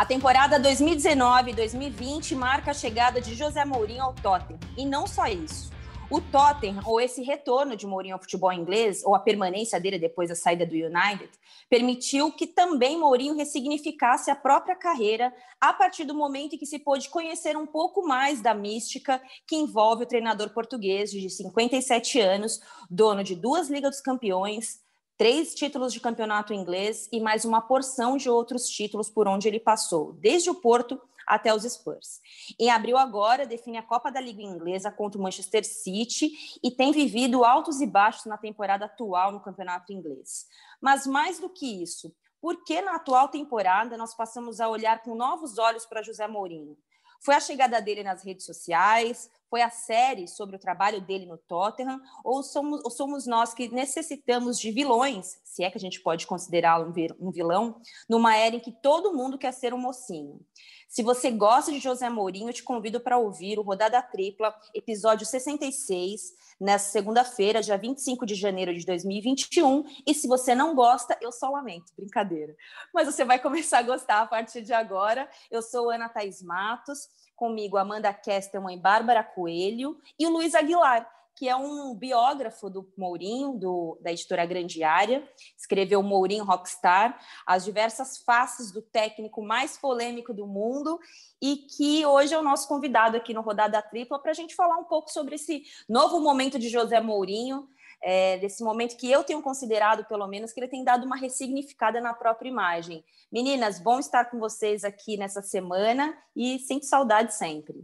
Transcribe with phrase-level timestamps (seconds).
[0.00, 4.58] A temporada 2019-2020 marca a chegada de José Mourinho ao Tottenham.
[4.74, 5.70] E não só isso.
[6.10, 10.30] O Tottenham, ou esse retorno de Mourinho ao futebol inglês, ou a permanência dele depois
[10.30, 11.28] da saída do United,
[11.68, 16.78] permitiu que também Mourinho ressignificasse a própria carreira a partir do momento em que se
[16.78, 22.58] pôde conhecer um pouco mais da mística que envolve o treinador português de 57 anos,
[22.90, 24.80] dono de duas Ligas dos Campeões,
[25.20, 29.60] três títulos de campeonato inglês e mais uma porção de outros títulos por onde ele
[29.60, 32.22] passou, desde o Porto até os Spurs.
[32.58, 36.30] Em abril agora, define a Copa da Liga Inglesa contra o Manchester City
[36.64, 40.46] e tem vivido altos e baixos na temporada atual no campeonato inglês.
[40.80, 42.10] Mas mais do que isso,
[42.40, 46.78] por que na atual temporada nós passamos a olhar com novos olhos para José Mourinho?
[47.20, 49.30] Foi a chegada dele nas redes sociais?
[49.50, 52.00] Foi a série sobre o trabalho dele no Tottenham?
[52.24, 56.26] Ou somos, ou somos nós que necessitamos de vilões, se é que a gente pode
[56.26, 60.40] considerá-lo um vilão, numa era em que todo mundo quer ser um mocinho?
[60.90, 66.34] Se você gosta de José Mourinho, te convido para ouvir o Rodada Tripla, episódio 66,
[66.60, 69.84] nessa segunda-feira, dia 25 de janeiro de 2021.
[70.04, 72.56] E se você não gosta, eu só lamento, brincadeira.
[72.92, 75.30] Mas você vai começar a gostar a partir de agora.
[75.48, 81.08] Eu sou Ana Thaís Matos, comigo Amanda Kestelman e Bárbara Coelho, e o Luiz Aguilar
[81.40, 88.18] que é um biógrafo do Mourinho, do, da editora Grandiária, escreveu Mourinho Rockstar, as diversas
[88.18, 91.00] faces do técnico mais polêmico do mundo,
[91.40, 94.76] e que hoje é o nosso convidado aqui no Rodada Tripla para a gente falar
[94.76, 97.66] um pouco sobre esse novo momento de José Mourinho,
[98.02, 102.02] é, desse momento que eu tenho considerado, pelo menos, que ele tem dado uma ressignificada
[102.02, 103.02] na própria imagem.
[103.32, 107.82] Meninas, bom estar com vocês aqui nessa semana e sinto saudade sempre.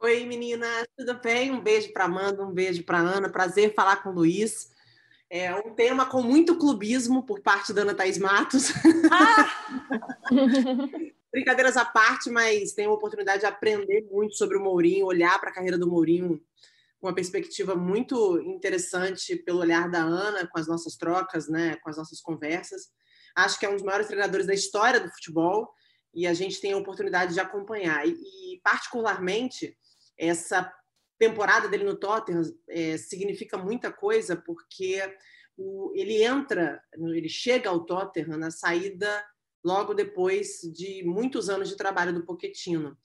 [0.00, 1.50] Oi, meninas, tudo bem?
[1.50, 3.28] Um beijo para Amanda, um beijo para Ana.
[3.28, 4.70] Prazer falar com o Luiz.
[5.28, 8.70] É um tema com muito clubismo por parte da Ana Thaís Matos.
[9.10, 9.50] Ah!
[11.32, 15.50] Brincadeiras à parte, mas tenho a oportunidade de aprender muito sobre o Mourinho, olhar para
[15.50, 16.40] a carreira do Mourinho
[17.00, 21.90] com uma perspectiva muito interessante pelo olhar da Ana, com as nossas trocas, né, com
[21.90, 22.88] as nossas conversas.
[23.34, 25.74] Acho que é um dos maiores treinadores da história do futebol
[26.14, 28.06] e a gente tem a oportunidade de acompanhar.
[28.06, 29.76] E, e particularmente,
[30.18, 30.72] essa
[31.18, 35.00] temporada dele no Tottenham é, significa muita coisa porque
[35.56, 39.24] o, ele entra, ele chega ao Tottenham na saída
[39.64, 42.96] logo depois de muitos anos de trabalho do Pochettino.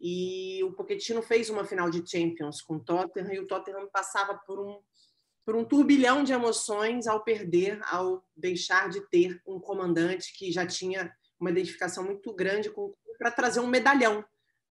[0.00, 4.34] E o Pochettino fez uma final de Champions com o Tottenham e o Tottenham passava
[4.46, 4.80] por um
[5.44, 10.66] por um turbilhão de emoções ao perder, ao deixar de ter um comandante que já
[10.66, 12.70] tinha uma identificação muito grande
[13.18, 14.22] para trazer um medalhão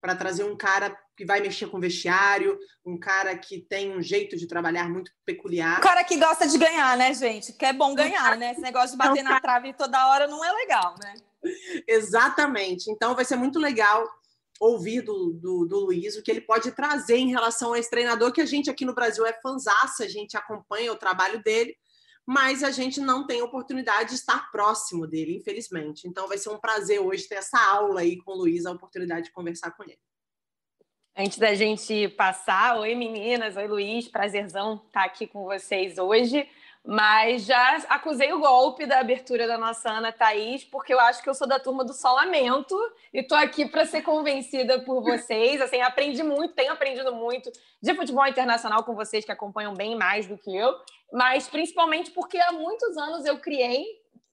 [0.06, 4.38] para trazer um cara que vai mexer com vestiário, um cara que tem um jeito
[4.38, 5.80] de trabalhar muito peculiar.
[5.80, 7.54] Um cara que gosta de ganhar, né, gente?
[7.54, 8.52] Que é bom ganhar, né?
[8.52, 11.16] Esse negócio de bater na trave toda hora não é legal, né?
[11.88, 12.92] Exatamente.
[12.92, 14.08] Então vai ser muito legal
[14.60, 18.32] ouvir do, do, do Luiz o que ele pode trazer em relação a esse treinador
[18.32, 21.76] que a gente aqui no Brasil é fanzaça, a gente acompanha o trabalho dele,
[22.26, 26.08] mas a gente não tem oportunidade de estar próximo dele, infelizmente.
[26.08, 29.28] Então vai ser um prazer hoje ter essa aula aí com o Luiz, a oportunidade
[29.28, 30.00] de conversar com ele.
[31.18, 36.46] Antes da gente passar, oi meninas, oi Luiz, prazerzão estar aqui com vocês hoje.
[36.88, 41.28] Mas já acusei o golpe da abertura da nossa Ana Thaís, porque eu acho que
[41.28, 42.78] eu sou da turma do Solamento
[43.12, 45.60] e estou aqui para ser convencida por vocês.
[45.62, 50.28] Assim, aprendi muito, tenho aprendido muito de futebol internacional com vocês que acompanham bem mais
[50.28, 50.76] do que eu,
[51.16, 53.86] mas principalmente porque há muitos anos eu criei,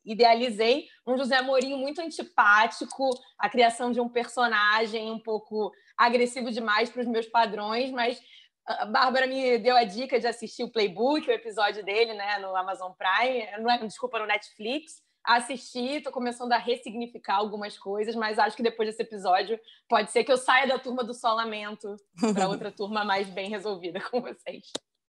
[0.04, 6.90] idealizei um José Mourinho muito antipático, a criação de um personagem um pouco agressivo demais
[6.90, 8.20] para os meus padrões, mas
[8.66, 12.54] a Bárbara me deu a dica de assistir o Playbook, o episódio dele, né, no
[12.56, 15.00] Amazon Prime, não é, desculpa, no Netflix.
[15.24, 19.56] Assisti, estou começando a ressignificar algumas coisas, mas acho que depois desse episódio
[19.88, 21.94] pode ser que eu saia da turma do solamento
[22.34, 24.64] para outra turma mais bem resolvida com vocês.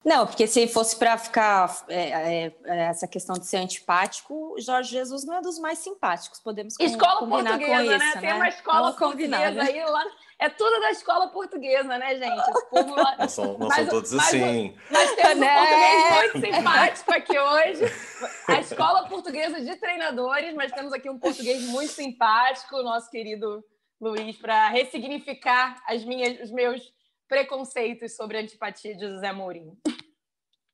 [0.07, 4.93] Não, porque se fosse para ficar é, é, é, essa questão de ser antipático, Jorge
[4.93, 7.97] Jesus não é dos mais simpáticos, podemos escola combinar portuguesa, com né?
[7.97, 8.35] isso, Tem né?
[8.35, 10.05] uma escola portuguesa aí lá.
[10.39, 12.51] É tudo da escola portuguesa, né, gente?
[12.51, 13.17] Esse povo lá...
[13.19, 14.77] Não são, não são todos mas, assim.
[14.91, 17.93] Nós temos um português muito simpático aqui hoje.
[18.47, 23.65] A escola portuguesa de treinadores, mas temos aqui um português muito simpático, o nosso querido
[24.01, 26.95] Luiz, para ressignificar as minhas, os meus
[27.29, 29.77] preconceitos sobre a antipatia de José Mourinho.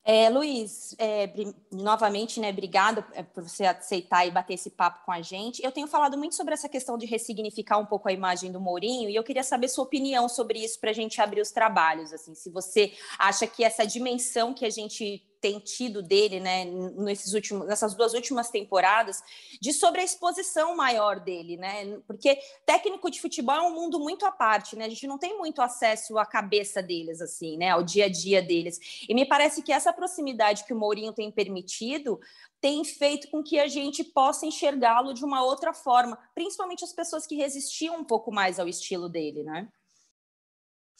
[0.05, 1.33] É, Luiz, é,
[1.71, 5.65] novamente, né, obrigada é, por você aceitar e bater esse papo com a gente.
[5.65, 9.09] Eu tenho falado muito sobre essa questão de ressignificar um pouco a imagem do Mourinho
[9.09, 12.13] e eu queria saber sua opinião sobre isso para a gente abrir os trabalhos.
[12.13, 17.35] Assim, se você acha que essa dimensão que a gente tem tido dele, né, nesses
[17.35, 19.21] últimos, nessas duas últimas temporadas,
[19.61, 21.99] de sobre a exposição maior dele, né?
[22.07, 24.85] Porque técnico de futebol é um mundo muito à parte, né?
[24.85, 27.71] A gente não tem muito acesso à cabeça deles, assim, né?
[27.71, 28.79] Ao dia a dia deles.
[29.09, 32.21] E me parece que essa proximidade que o Mourinho tem permitido
[32.61, 37.27] tem feito com que a gente possa enxergá-lo de uma outra forma, principalmente as pessoas
[37.27, 39.69] que resistiam um pouco mais ao estilo dele, né?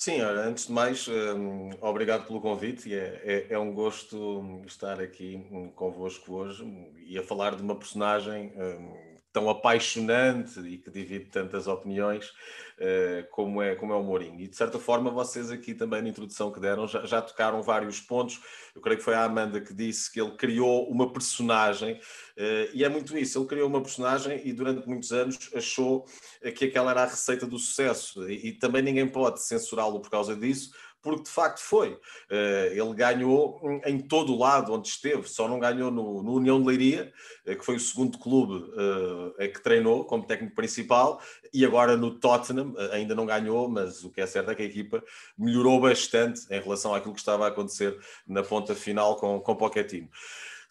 [0.05, 5.47] Sim, antes de mais, um, obrigado pelo convite é, é, é, um gosto estar aqui
[5.77, 6.65] convosco hoje
[7.07, 13.27] e a falar de uma personagem um, tão apaixonante e que divide tantas opiniões uh,
[13.31, 14.41] como, é, como é o Mourinho.
[14.41, 18.01] E de certa forma, vocês aqui também na introdução que deram já, já, tocaram vários
[18.01, 18.41] pontos.
[18.75, 22.85] Eu creio que foi a Amanda que disse que ele criou uma personagem, uh, e
[22.85, 23.39] é muito isso.
[23.39, 26.05] Ele criou uma personagem e durante muitos anos achou
[26.57, 30.37] que aquela era a receita do sucesso, e, e também ninguém pode censurá-lo por causa
[30.37, 31.99] disso porque de facto foi.
[32.31, 36.61] Eh, ele ganhou em todo o lado onde esteve, só não ganhou no, no União
[36.61, 37.13] de Leiria,
[37.45, 41.21] eh, que foi o segundo clube uh, que treinou como técnico principal,
[41.53, 44.67] e agora no Tottenham, ainda não ganhou, mas o que é certo é que a
[44.67, 45.03] equipa
[45.37, 50.09] melhorou bastante em relação àquilo que estava a acontecer na ponta final com, com Pochettino.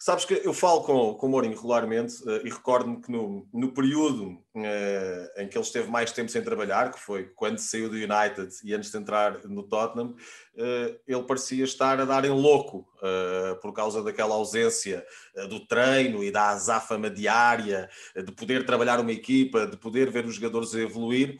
[0.04, 3.70] Sabes que eu falo com, com o Mourinho regularmente uh, e recordo-me que no, no
[3.72, 7.94] período uh, em que ele esteve mais tempo sem trabalhar, que foi quando saiu do
[7.94, 12.84] United e antes de entrar no Tottenham, uh, ele parecia estar a dar em louco
[13.60, 15.04] por causa daquela ausência
[15.48, 20.36] do treino e da azáfama diária, de poder trabalhar uma equipa, de poder ver os
[20.36, 21.36] jogadores evoluir.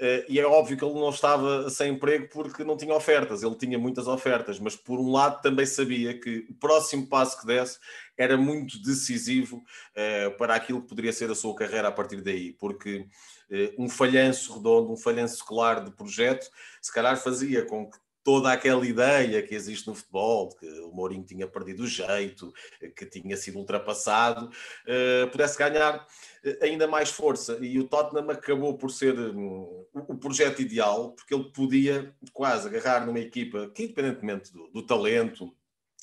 [0.00, 3.54] Uh, e é óbvio que ele não estava sem emprego porque não tinha ofertas, ele
[3.54, 7.78] tinha muitas ofertas, mas por um lado também sabia que o próximo passo que desse
[8.16, 12.54] era muito decisivo uh, para aquilo que poderia ser a sua carreira a partir daí,
[12.54, 13.06] porque
[13.50, 16.50] uh, um falhanço redondo, um falhanço claro de projeto,
[16.80, 21.24] se calhar fazia com que toda aquela ideia que existe no futebol, que o Mourinho
[21.24, 22.52] tinha perdido o jeito,
[22.96, 24.50] que tinha sido ultrapassado,
[25.30, 26.06] pudesse ganhar
[26.60, 27.58] ainda mais força.
[27.60, 33.06] E o Tottenham acabou por ser um, o projeto ideal, porque ele podia quase agarrar
[33.06, 35.54] numa equipa que, independentemente do, do talento,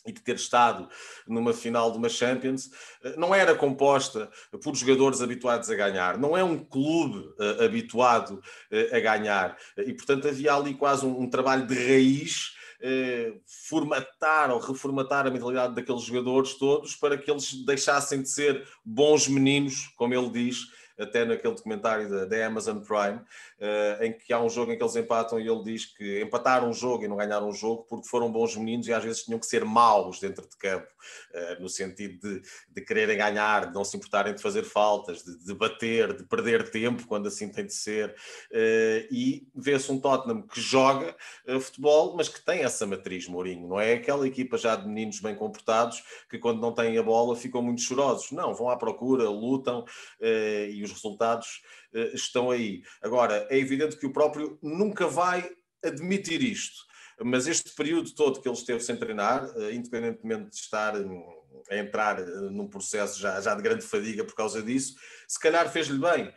[0.08, 0.90] e de ter estado
[1.28, 2.72] numa final de uma Champions,
[3.18, 4.32] não era composta
[4.64, 9.94] por jogadores habituados a ganhar, não é um clube uh, habituado uh, a ganhar, e
[9.94, 13.34] portanto havia ali quase um, um trabalho de raiz eh,
[13.68, 19.28] formatar ou reformatar a mentalidade daqueles jogadores todos para que eles deixassem de ser bons
[19.28, 24.42] meninos, como ele diz, até naquele documentário da, da Amazon Prime, uh, em que há
[24.42, 27.16] um jogo em que eles empatam e ele diz que empataram um jogo e não
[27.16, 30.48] ganharam um jogo porque foram bons meninos e às vezes tinham que ser maus dentro
[30.48, 34.64] de campo, uh, no sentido de, de quererem ganhar, de não se importarem de fazer
[34.64, 38.10] faltas, de, de bater, de perder tempo quando assim tem de ser.
[38.52, 41.16] Uh, e vê-se um Tottenham que joga
[41.62, 45.36] futebol, mas que tem essa matriz, Mourinho, não é aquela equipa já de meninos bem
[45.36, 48.32] comportados que quando não têm a bola ficam muito chorosos.
[48.32, 49.86] Não, vão à procura, lutam
[50.22, 51.62] e os resultados
[51.94, 52.82] uh, estão aí.
[53.02, 55.50] Agora, é evidente que o próprio nunca vai
[55.84, 56.86] admitir isto,
[57.24, 61.24] mas este período todo que ele esteve sem treinar, uh, independentemente de estar um,
[61.70, 64.96] a entrar uh, num processo já, já de grande fadiga por causa disso,
[65.28, 66.34] se calhar fez-lhe bem,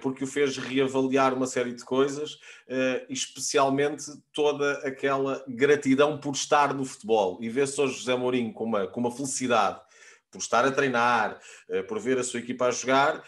[0.00, 2.38] porque o fez reavaliar uma série de coisas,
[3.08, 7.38] especialmente toda aquela gratidão por estar no futebol.
[7.42, 9.80] E vê-se hoje José Mourinho com uma, com uma felicidade
[10.30, 11.40] por estar a treinar,
[11.88, 13.24] por ver a sua equipa a jogar,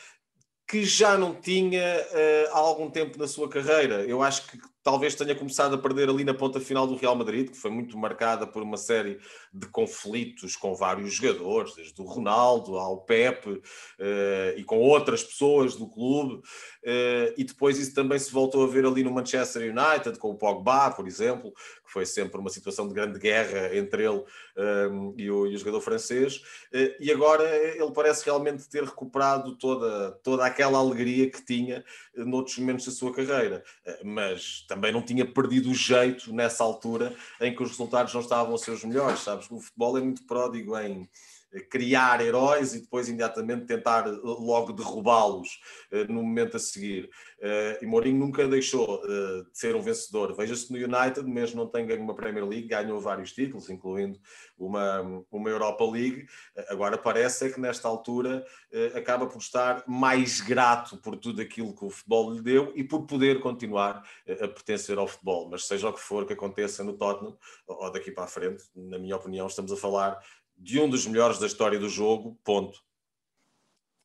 [0.72, 4.06] que já não tinha uh, há algum tempo na sua carreira.
[4.06, 7.50] Eu acho que talvez tenha começado a perder ali na ponta final do Real Madrid,
[7.50, 9.18] que foi muito marcada por uma série
[9.52, 13.62] de conflitos com vários jogadores, desde o Ronaldo ao Pepe uh,
[14.56, 16.34] e com outras pessoas do clube.
[16.34, 20.34] Uh, e depois isso também se voltou a ver ali no Manchester United, com o
[20.36, 24.24] Pogba, por exemplo, que foi sempre uma situação de grande guerra entre ele
[24.90, 26.40] um, e, o, e, o, jogador francês.
[26.98, 31.84] E agora ele parece realmente ter recuperado toda, toda aquela alegria que tinha
[32.16, 33.62] noutros momentos da sua carreira.
[34.02, 38.54] mas também não tinha perdido o jeito nessa altura em que os resultados não estavam
[38.54, 39.50] a ser os melhores, sabes?
[39.50, 41.06] O futebol é muito pródigo em
[41.70, 45.60] criar heróis e depois imediatamente tentar eh, logo derrubá-los
[45.92, 47.10] uh, no momento a seguir.
[47.80, 50.32] E Mourinho nunca deixou de ser um vencedor.
[50.36, 54.16] Veja-se no United, mesmo não tem ganho uma Premier League, ganhou vários títulos, incluindo
[54.56, 56.24] uma, uma Europa League.
[56.68, 58.46] Agora parece é que nesta altura
[58.94, 63.06] acaba por estar mais grato por tudo aquilo que o futebol lhe deu e por
[63.06, 65.50] poder continuar a pertencer ao futebol.
[65.50, 69.00] Mas seja o que for que aconteça no Tottenham, ou daqui para a frente, na
[69.00, 70.16] minha opinião, estamos a falar
[70.62, 72.80] de um dos melhores da história do jogo, ponto.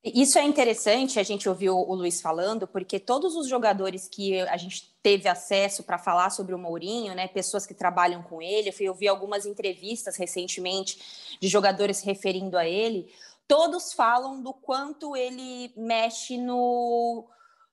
[0.03, 4.57] Isso é interessante a gente ouvir o Luiz falando, porque todos os jogadores que a
[4.57, 8.93] gente teve acesso para falar sobre o Mourinho, né, pessoas que trabalham com ele, eu
[8.93, 13.11] vi algumas entrevistas recentemente de jogadores referindo a ele,
[13.47, 17.27] todos falam do quanto ele mexe no,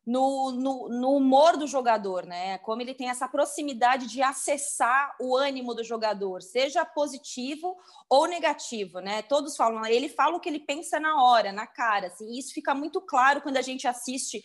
[0.06, 2.58] no, no, no, humor do jogador, né?
[2.58, 7.76] Como ele tem essa proximidade de acessar o ânimo do jogador, seja positivo
[8.08, 9.22] ou negativo, né?
[9.22, 12.52] Todos falam, ele fala o que ele pensa na hora, na cara, assim, e isso
[12.52, 14.42] fica muito claro quando a gente assiste.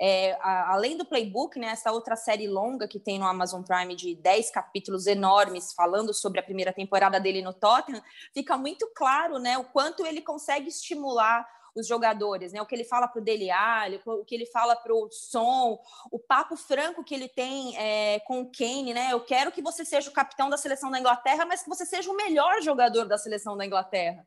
[0.00, 3.96] É, a, além do playbook, né, essa outra série longa que tem no Amazon Prime
[3.96, 8.00] de 10 capítulos enormes falando sobre a primeira temporada dele no Tottenham,
[8.32, 11.44] fica muito claro né, o quanto ele consegue estimular
[11.74, 12.60] os jogadores, né?
[12.60, 15.78] O que ele fala para o Dele Alli, o que ele fala para o Som,
[16.10, 19.12] o papo franco que ele tem é, com o Kane, né?
[19.12, 22.10] Eu quero que você seja o capitão da seleção da Inglaterra, mas que você seja
[22.10, 24.26] o melhor jogador da seleção da Inglaterra.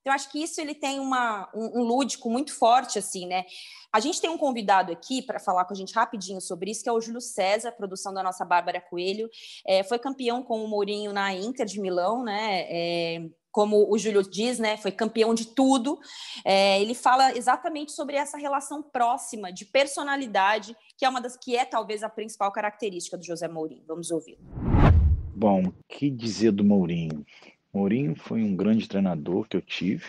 [0.00, 3.44] Então, acho que isso ele tem uma, um, um lúdico muito forte, assim, né?
[3.92, 6.88] A gente tem um convidado aqui para falar com a gente rapidinho sobre isso, que
[6.88, 9.28] é o Júlio César, produção da nossa Bárbara Coelho.
[9.66, 12.66] É, foi campeão com o Mourinho na Inter de Milão, né?
[12.68, 15.98] É, como o Júlio diz, né, foi campeão de tudo.
[16.44, 21.56] É, ele fala exatamente sobre essa relação próxima de personalidade, que é uma das que
[21.56, 23.84] é talvez a principal característica do José Mourinho.
[23.86, 24.38] Vamos ouvir.
[25.34, 27.24] Bom, que dizer do Mourinho?
[27.72, 30.06] Mourinho foi um grande treinador que eu tive.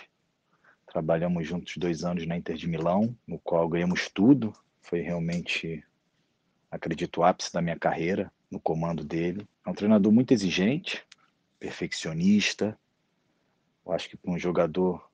[0.88, 4.52] Trabalhamos juntos dois anos na Inter de Milão, no qual ganhamos tudo.
[4.82, 5.84] Foi realmente,
[6.72, 9.48] acredito, o ápice da minha carreira no comando dele.
[9.66, 11.06] É um treinador muito exigente,
[11.60, 12.76] perfeccionista,
[13.90, 15.10] eu acho que para um jogador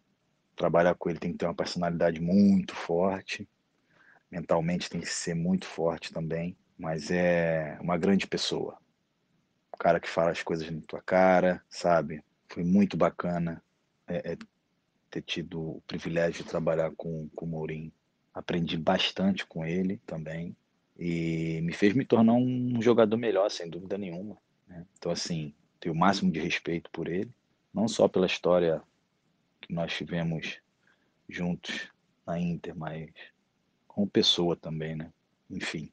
[0.55, 3.47] trabalhar com ele tem que ter uma personalidade muito forte,
[4.29, 8.77] mentalmente tem que ser muito forte também, mas é uma grande pessoa.
[9.71, 12.21] O cara que fala as coisas na tua cara, sabe?
[12.49, 13.63] Foi muito bacana
[14.07, 14.37] é, é,
[15.09, 17.91] ter tido o privilégio de trabalhar com, com o Mourinho.
[18.33, 20.55] Aprendi bastante com ele também
[20.97, 24.37] e me fez me tornar um jogador melhor, sem dúvida nenhuma.
[24.67, 24.85] Né?
[24.97, 27.33] Então, assim, tenho o máximo de respeito por ele
[27.75, 28.81] não só pela história
[29.61, 30.59] que nós tivemos
[31.27, 31.89] juntos
[32.25, 33.09] na Inter, mas
[33.85, 35.11] como pessoa também, né?
[35.49, 35.91] Enfim,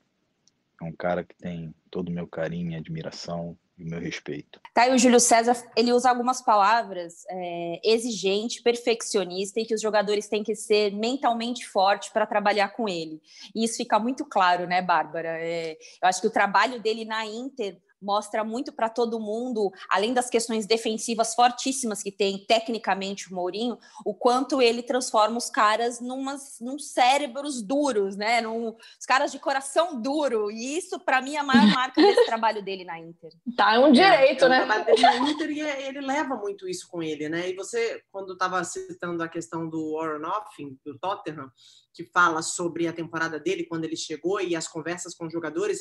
[0.80, 4.60] é um cara que tem todo o meu carinho admiração e meu respeito.
[4.72, 9.80] Tá, e o Júlio César, ele usa algumas palavras, é, exigente, perfeccionista, e que os
[9.80, 13.20] jogadores têm que ser mentalmente fortes para trabalhar com ele.
[13.54, 15.38] E isso fica muito claro, né, Bárbara?
[15.40, 20.12] É, eu acho que o trabalho dele na Inter mostra muito para todo mundo, além
[20.12, 26.00] das questões defensivas fortíssimas que tem tecnicamente o Mourinho, o quanto ele transforma os caras
[26.00, 28.40] numas, num cérebros duros, né?
[28.40, 30.50] Num, os caras de coração duro.
[30.50, 33.30] E isso, para mim, é a maior marca desse trabalho dele na Inter.
[33.56, 34.62] Tá, é um direito, é, né?
[34.62, 37.50] O trabalho dele na Inter e é, ele leva muito isso com ele, né?
[37.50, 41.50] E você, quando estava citando a questão do Warren Offing, do Tottenham,
[41.94, 45.80] que fala sobre a temporada dele, quando ele chegou e as conversas com os jogadores.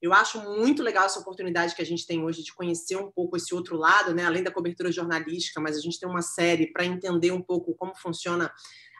[0.00, 3.36] Eu acho muito legal essa oportunidade que a gente tem hoje de conhecer um pouco
[3.36, 4.24] esse outro lado, né?
[4.24, 7.94] além da cobertura jornalística, mas a gente tem uma série para entender um pouco como
[7.94, 8.52] funciona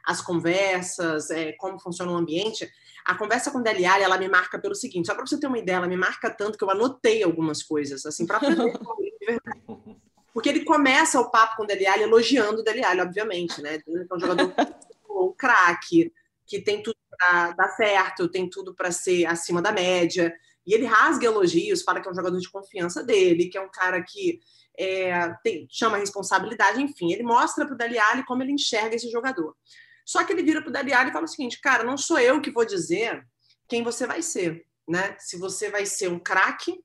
[0.04, 2.70] as conversas, é, como funciona o ambiente.
[3.04, 5.76] A conversa com Alli, ela me marca pelo seguinte, só para você ter uma ideia,
[5.76, 8.72] ela me marca tanto que eu anotei algumas coisas, assim, para aprender.
[10.32, 13.80] Porque ele começa o papo com o Dele Alli elogiando o Dele Alli, obviamente, né?
[13.86, 14.52] Ele é um jogador
[15.08, 16.12] um craque,
[16.46, 20.34] que tem tudo para dar certo, tem tudo para ser acima da média.
[20.66, 23.70] E ele rasga elogios, fala que é um jogador de confiança dele, que é um
[23.70, 24.40] cara que
[24.78, 27.12] é, tem, chama responsabilidade, enfim.
[27.12, 29.54] Ele mostra para o Dali como ele enxerga esse jogador.
[30.04, 32.40] Só que ele vira para o Dali e fala o seguinte: cara, não sou eu
[32.40, 33.24] que vou dizer
[33.68, 34.64] quem você vai ser.
[34.88, 35.16] Né?
[35.18, 36.78] Se você vai ser um craque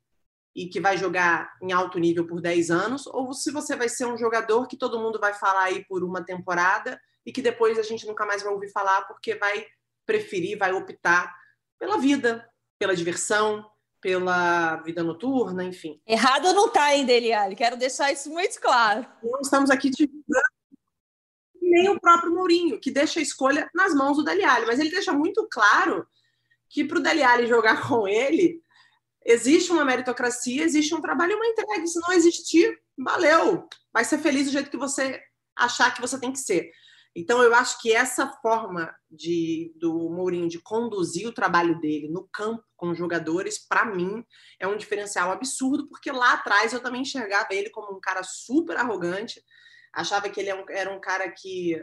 [0.56, 4.06] e que vai jogar em alto nível por 10 anos, ou se você vai ser
[4.06, 7.84] um jogador que todo mundo vai falar aí por uma temporada e que depois a
[7.84, 9.66] gente nunca mais vai ouvir falar porque vai
[10.06, 11.32] preferir, vai optar
[11.78, 12.48] pela vida,
[12.80, 13.66] pela diversão,
[14.02, 16.00] pela vida noturna, enfim.
[16.06, 17.56] Errado não está, hein, Deliane?
[17.56, 19.06] Quero deixar isso muito claro.
[19.24, 20.10] Não estamos aqui te
[21.62, 25.12] nem o próprio Mourinho, que deixa a escolha nas mãos do Dele mas ele deixa
[25.12, 26.08] muito claro
[26.70, 28.62] que para o Dele jogar com ele,
[29.26, 31.86] existe uma meritocracia, existe um trabalho e uma entrega.
[31.86, 33.68] Se não existir, valeu.
[33.92, 35.22] Vai ser feliz do jeito que você
[35.56, 36.72] achar que você tem que ser.
[37.20, 42.30] Então, eu acho que essa forma de, do Mourinho de conduzir o trabalho dele no
[42.32, 44.24] campo com jogadores, para mim,
[44.60, 48.78] é um diferencial absurdo, porque lá atrás eu também enxergava ele como um cara super
[48.78, 49.42] arrogante,
[49.92, 51.76] achava que ele é era um cara que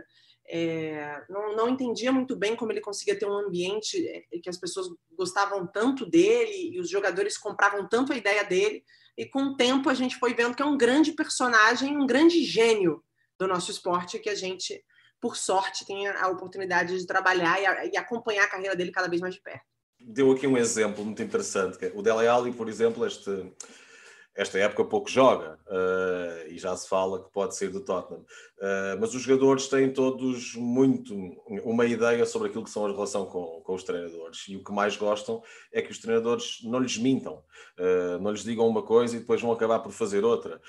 [0.46, 4.56] é, não, não entendia muito bem como ele conseguia ter um ambiente é, que as
[4.56, 4.86] pessoas
[5.18, 8.84] gostavam tanto dele e os jogadores compravam tanto a ideia dele.
[9.18, 12.44] E com o tempo a gente foi vendo que é um grande personagem, um grande
[12.44, 13.02] gênio
[13.36, 14.80] do nosso esporte que a gente
[15.20, 19.08] por sorte, tenha a oportunidade de trabalhar e, a, e acompanhar a carreira dele cada
[19.08, 19.64] vez mais de perto.
[20.00, 21.82] Deu aqui um exemplo muito interessante.
[21.84, 23.30] É o Dele Alli, por exemplo, este
[24.36, 28.22] esta época pouco joga uh, e já se fala que pode sair do Tottenham.
[28.58, 31.14] Uh, mas os jogadores têm todos muito
[31.64, 34.44] uma ideia sobre aquilo que são a relação com, com os treinadores.
[34.48, 35.40] E o que mais gostam
[35.72, 37.44] é que os treinadores não lhes mintam,
[37.78, 40.60] uh, não lhes digam uma coisa e depois vão acabar por fazer outra.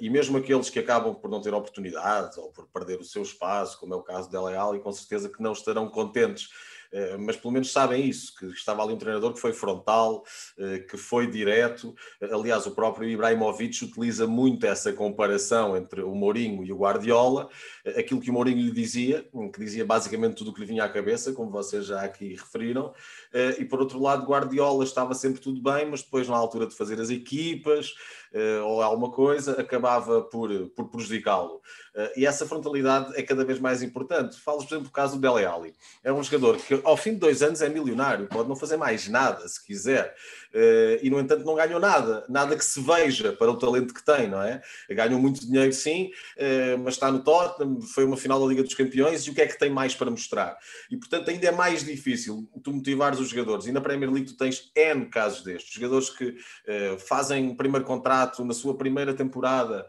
[0.00, 3.78] e mesmo aqueles que acabam por não ter oportunidades ou por perder o seu espaço,
[3.78, 6.48] como é o caso Dele Alli, com certeza que não estarão contentes
[7.20, 10.24] mas pelo menos sabem isso, que estava ali um treinador que foi frontal,
[10.58, 11.94] eh, que foi direto.
[12.30, 17.48] Aliás, o próprio Ibrahimovic utiliza muito essa comparação entre o Mourinho e o Guardiola,
[17.84, 20.84] eh, aquilo que o Mourinho lhe dizia, que dizia basicamente tudo o que lhe vinha
[20.84, 22.92] à cabeça, como vocês já aqui referiram,
[23.58, 27.00] e por outro lado, Guardiola estava sempre tudo bem, mas depois na altura de fazer
[27.00, 27.94] as equipas,
[28.64, 31.60] ou alguma coisa, acabava por, por prejudicá-lo.
[32.16, 34.38] E essa frontalidade é cada vez mais importante.
[34.38, 35.74] Falo, por exemplo, do caso do Dele Alli.
[36.04, 39.08] É um jogador que, ao fim de dois anos, é milionário, pode não fazer mais
[39.08, 40.14] nada, se quiser.
[40.54, 42.24] Uh, e, no entanto, não ganhou nada.
[42.28, 44.60] Nada que se veja para o talento que tem, não é?
[44.90, 46.10] Ganhou muito dinheiro, sim,
[46.84, 49.46] mas está no Tottenham, foi uma final da Liga dos Campeões, e o que é
[49.46, 50.56] que tem mais para mostrar?
[50.90, 53.66] E, portanto, ainda é mais difícil tu motivares os jogadores.
[53.66, 55.72] E na Premier League tu tens N casos destes.
[55.72, 56.36] Jogadores que
[56.98, 59.86] fazem o primeiro contrato na sua primeira temporada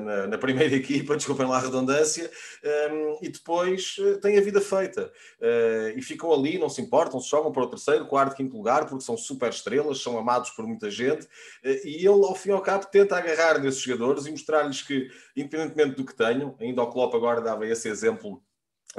[0.00, 2.30] na, na, primeira equipa, desculpem lá a redundância,
[3.22, 5.10] e depois têm a vida feita.
[5.40, 8.86] Uh, e ficam ali, não se importam, se jogam para o terceiro, quarto, quinto lugar,
[8.86, 11.26] porque são super estrelas, são amados por muita gente,
[11.62, 15.96] e ele, ao fim e ao cabo, tenta agarrar nesses jogadores e mostrar-lhes que, independentemente
[15.96, 18.42] do que tenham, ainda o Klopp agora dava esse exemplo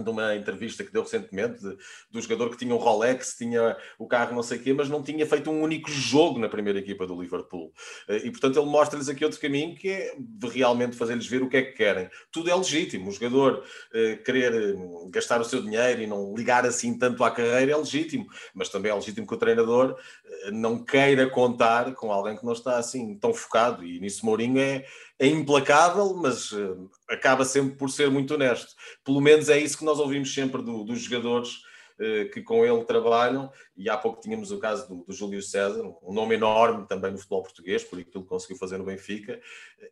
[0.02, 1.78] de uma entrevista que deu recentemente de,
[2.12, 5.02] do jogador que tinha um Rolex, tinha o carro não sei o quê, mas não
[5.02, 7.74] tinha feito um único jogo na primeira equipa do Liverpool.
[8.08, 11.50] Eh, e, portanto, ele mostra-lhes aqui outro caminho que é de realmente fazer-lhes ver o
[11.50, 12.10] que é que querem.
[12.32, 13.10] Tudo é legítimo.
[13.10, 13.64] O jogador
[13.94, 17.78] eh, querer hum, gastar o seu dinheiro e não ligar assim tanto à carreira é
[17.78, 22.46] legítimo, mas também é legítimo que o treinador eh, não queira contar com alguém que
[22.46, 23.84] não está assim tão focado.
[23.84, 24.86] E nisso Mourinho é
[25.20, 28.76] é implacável, mas uh, acaba sempre por ser muito honesto.
[29.04, 31.56] Pelo menos é isso que nós ouvimos sempre do, dos jogadores
[32.00, 33.52] uh, que com ele trabalham.
[33.76, 37.18] E há pouco tínhamos o caso do, do Júlio César, um nome enorme também no
[37.18, 39.40] futebol português, por aquilo que conseguiu fazer no Benfica.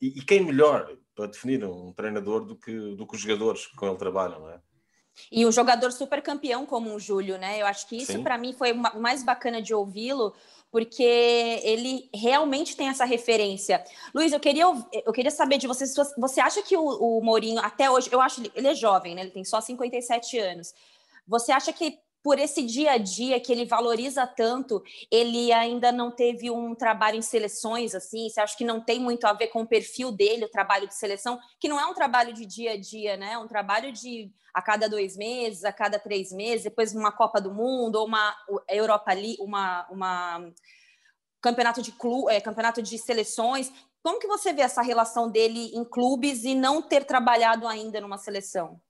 [0.01, 3.75] E, e quem melhor para definir um treinador do que, do que os jogadores que
[3.75, 4.59] com ele trabalham, não é?
[5.31, 7.61] E um jogador super campeão como o Júlio, né?
[7.61, 10.33] Eu acho que isso para mim foi o mais bacana de ouvi-lo,
[10.75, 13.81] porque ele realmente tem essa referência.
[14.13, 14.65] Luiz, eu queria,
[15.05, 15.85] eu queria saber de você,
[16.17, 19.21] você acha que o, o Mourinho, até hoje, eu acho ele é jovem, né?
[19.21, 20.73] Ele tem só 57 anos.
[21.25, 26.09] Você acha que por esse dia a dia que ele valoriza tanto, ele ainda não
[26.09, 28.27] teve um trabalho em seleções assim?
[28.27, 30.95] Você acha que não tem muito a ver com o perfil dele, o trabalho de
[30.95, 33.33] seleção, que não é um trabalho de dia a dia, né?
[33.33, 37.39] É um trabalho de a cada dois meses, a cada três meses, depois uma Copa
[37.39, 38.35] do Mundo ou uma
[38.67, 40.51] Europa League, uma, uma
[41.39, 43.71] campeonato de clu, é, campeonato de seleções.
[44.01, 48.17] Como que você vê essa relação dele em clubes e não ter trabalhado ainda numa
[48.17, 48.81] seleção?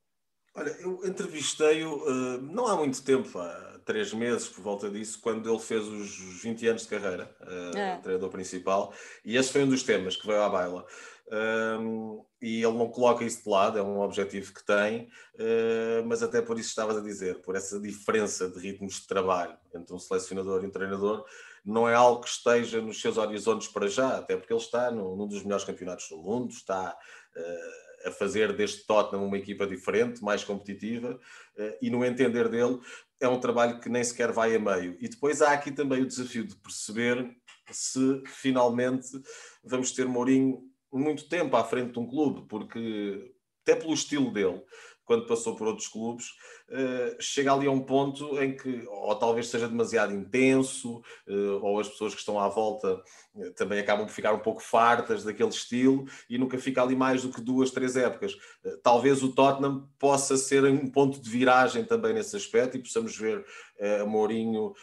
[0.55, 5.49] Olha, eu entrevistei-o uh, não há muito tempo, há três meses por volta disso, quando
[5.49, 7.97] ele fez os 20 anos de carreira, uh, é.
[7.97, 8.93] treinador principal,
[9.25, 10.85] e esse foi um dos temas que veio à baila.
[11.27, 16.23] Um, e ele não coloca isso de lado, é um objetivo que tem, uh, mas
[16.23, 19.99] até por isso estavas a dizer, por essa diferença de ritmos de trabalho entre um
[19.99, 21.25] selecionador e um treinador,
[21.65, 25.17] não é algo que esteja nos seus horizontes para já, até porque ele está no,
[25.17, 26.95] num dos melhores campeonatos do mundo, está.
[27.35, 31.19] Uh, a fazer deste Tottenham uma equipa diferente, mais competitiva,
[31.57, 32.79] eh, e no entender dele
[33.19, 34.95] é um trabalho que nem sequer vai a meio.
[34.99, 37.35] E depois há aqui também o desafio de perceber
[37.71, 39.07] se finalmente
[39.63, 40.61] vamos ter Mourinho
[40.93, 44.61] muito tempo à frente de um clube, porque até pelo estilo dele,
[45.05, 46.25] quando passou por outros clubes,
[46.69, 51.79] uh, chega ali a um ponto em que, ou talvez seja demasiado intenso, uh, ou
[51.79, 53.01] as pessoas que estão à volta
[53.35, 57.21] uh, também acabam por ficar um pouco fartas daquele estilo e nunca fica ali mais
[57.21, 58.35] do que duas, três épocas.
[58.81, 63.45] talvez o Tottenham possa ser um ponto de viragem também nesse aspecto e possamos ver
[64.07, 64.73] Mourinho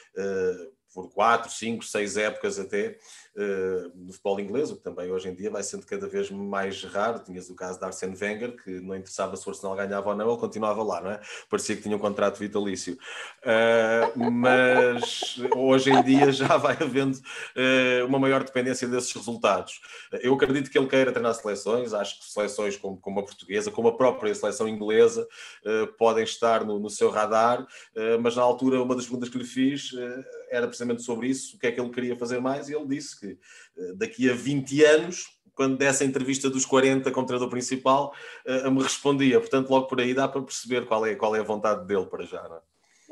[0.94, 2.98] por quatro, cinco, seis épocas até
[3.94, 7.18] no futebol inglês, o que também hoje em dia vai sendo cada vez mais raro.
[7.18, 10.28] Tinhas o caso de Arsene Wenger, que não interessava se o Arsenal ganhava ou não,
[10.28, 11.20] ele continuava lá, não é?
[11.48, 12.98] Parecia que tinha um contrato vitalício.
[13.42, 19.80] Uh, mas hoje em dia já vai havendo uh, uma maior dependência desses resultados.
[20.20, 23.88] Eu acredito que ele queira treinar seleções, acho que seleções como, como a portuguesa, como
[23.88, 25.26] a própria seleção inglesa,
[25.96, 27.66] podem estar no, no seu radar,
[28.20, 29.92] mas na altura uma das perguntas que lhe fiz
[30.50, 33.18] era precisamente sobre isso, o que é que ele queria fazer mais, e ele disse
[33.22, 33.38] que
[33.78, 38.14] eh, daqui a 20 anos quando desse a entrevista dos 40 como treinador principal,
[38.46, 39.38] uh, me respondia.
[39.38, 42.24] Portanto, logo por aí dá para perceber qual é, qual é a vontade dele para
[42.24, 42.42] já.
[42.48, 42.60] Não é?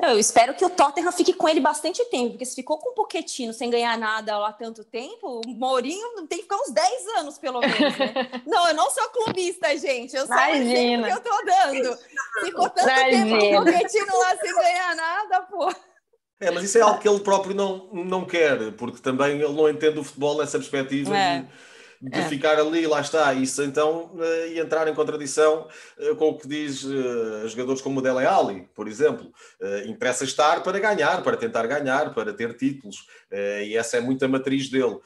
[0.03, 2.95] Eu espero que o Tottenham fique com ele bastante tempo, porque se ficou com um
[2.95, 7.39] Poquetino sem ganhar nada lá tanto tempo, o Mourinho tem que ficar uns 10 anos,
[7.39, 8.15] pelo menos, né?
[8.47, 10.17] não, eu não sou clubista, gente.
[10.17, 11.99] Eu sou o que eu tô dando.
[12.43, 13.39] Ficou tanto Imagina.
[13.39, 15.71] tempo com o Poquetino lá sem ganhar nada, pô.
[16.41, 19.69] É, mas isso é algo que ele próprio não, não quer, porque também ele não
[19.69, 21.17] entende o futebol nessa perspectiva.
[21.17, 21.41] É.
[21.43, 21.49] De
[22.03, 22.29] de é.
[22.29, 26.49] ficar ali, lá está, isso então, uh, e entrar em contradição uh, com o que
[26.49, 29.31] diz uh, jogadores como o Dele Alli, por exemplo.
[29.87, 33.07] interessa estar para ganhar, para tentar ganhar, para ter títulos,
[33.63, 34.99] e essa é muito a matriz dele.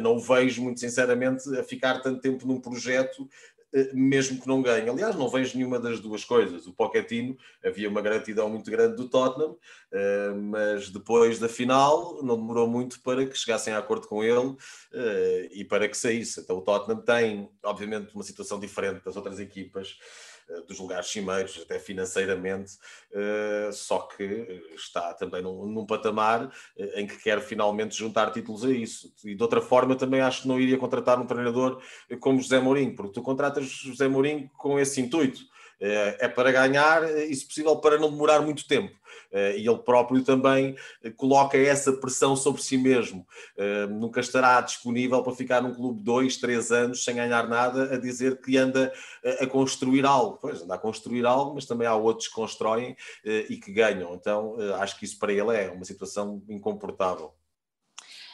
[0.00, 3.49] não o vejo, muito sinceramente, a ficar tanto tempo num projeto eh,
[3.92, 4.88] mesmo que não ganhe.
[4.88, 6.66] Aliás, não vejo nenhuma das duas coisas.
[6.66, 9.56] O Pochettino, havia uma gratidão muito grande do Tottenham,
[9.92, 14.56] eh, mas depois da final não demorou muito para que chegassem a acordo com ele
[14.92, 16.40] eh, e para que saísse.
[16.40, 20.29] Então o Tottenham tem, obviamente, uma situação diferente das outras equipas, eh,
[20.66, 22.72] dos lugares cimeiros, até financeiramente,
[23.12, 28.64] eh, só que está também num, num, patamar eh, em que quer finalmente juntar títulos
[28.64, 29.12] a isso.
[29.24, 31.80] E de outra forma, também acho que não iria contratar um treinador
[32.20, 35.40] como José Mourinho, porque tu contratas José Mourinho com esse intuito.
[35.82, 38.94] É para ganhar e, se possível, para não demorar muito tempo.
[39.32, 43.26] Eh, e ele próprio também eh, coloca essa pressão sobre si mesmo.
[43.56, 47.98] Eh, nunca estará disponível para ficar num clube dois, três anos sem ganhar nada, a
[47.98, 48.92] dizer que anda
[49.40, 50.38] a construir algo.
[50.40, 54.14] Pois, anda a construir algo, mas também há outros que constroem e que ganham.
[54.14, 57.32] Então, acho que isso para ele é uma situação incomportável.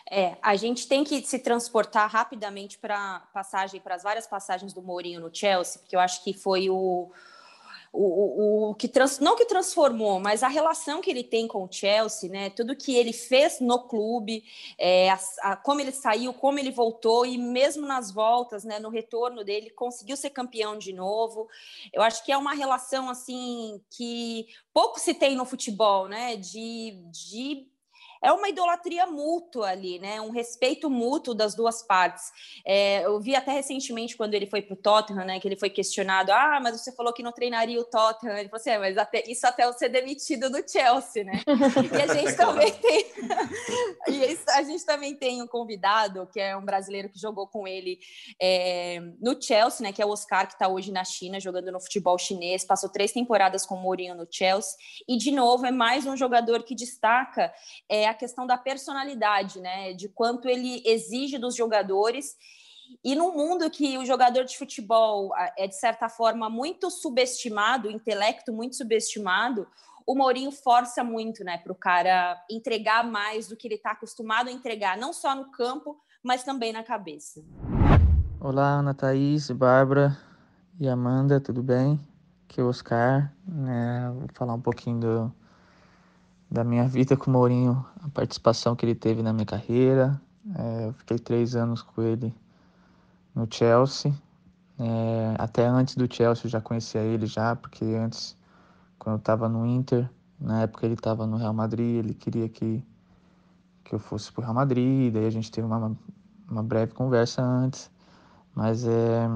[0.09, 4.81] É, a gente tem que se transportar rapidamente para passagem, para as várias passagens do
[4.81, 7.11] Mourinho no Chelsea, porque eu acho que foi o,
[7.97, 11.65] o, o, o, que trans, não que transformou, mas a relação que ele tem com
[11.65, 12.51] o Chelsea, né?
[12.51, 14.45] Tudo que ele fez no clube,
[14.79, 18.79] é, a, a, como ele saiu, como ele voltou e mesmo nas voltas, né?
[18.79, 21.49] No retorno dele, conseguiu ser campeão de novo.
[21.93, 26.37] Eu acho que é uma relação assim que pouco se tem no futebol, né?
[26.37, 27.67] De, de
[28.27, 30.21] é uma idolatria mútua ali, né?
[30.21, 32.25] Um respeito mútuo das duas partes.
[32.67, 35.39] É, eu vi até recentemente quando ele foi para o Tottenham, né?
[35.39, 38.37] Que ele foi questionado: ah, mas você falou que não treinaria o Tottenham.
[38.37, 41.41] Ele falou assim: é, mas até, isso até eu ser demitido do Chelsea, né?
[41.97, 43.07] E a gente também tem.
[44.09, 47.67] e isso, a gente também tem um convidado que é um brasileiro que jogou com
[47.67, 48.01] ele
[48.43, 49.93] é, no Chelsea, né?
[49.93, 52.65] Que é o Oscar, que está hoje na China jogando no futebol chinês.
[52.65, 54.73] Passou três temporadas com o Mourinho no Chelsea.
[55.09, 57.53] E de novo é mais um jogador que destaca
[57.89, 59.93] é, a questão da personalidade, né?
[59.93, 62.35] De quanto ele exige dos jogadores.
[63.05, 67.91] E num mundo que o jogador de futebol é, de certa forma, muito subestimado, o
[67.91, 69.67] intelecto muito subestimado,
[70.07, 74.49] o Mourinho força muito, né, para o cara entregar mais do que ele está acostumado
[74.49, 77.43] a entregar, não só no campo, mas também na cabeça.
[78.39, 80.17] Olá, Ana Thaís, Bárbara
[80.79, 81.99] e Amanda, tudo bem?
[82.45, 85.35] Aqui é o Oscar, né, vou falar um pouquinho do,
[86.57, 90.19] da minha vida com o Mourinho, a participação que ele teve na minha carreira.
[90.55, 92.35] É, eu fiquei três anos com ele
[93.35, 94.11] no Chelsea.
[94.79, 98.35] É, até antes do Chelsea eu já conhecia ele já, porque antes,
[98.99, 100.09] quando eu estava no Inter,
[100.41, 102.83] na época ele estava no Real Madrid, ele queria que,
[103.85, 105.95] que eu fosse para o Real Madrid, daí a gente teve uma,
[106.49, 107.91] uma breve conversa antes,
[108.55, 109.27] mas é,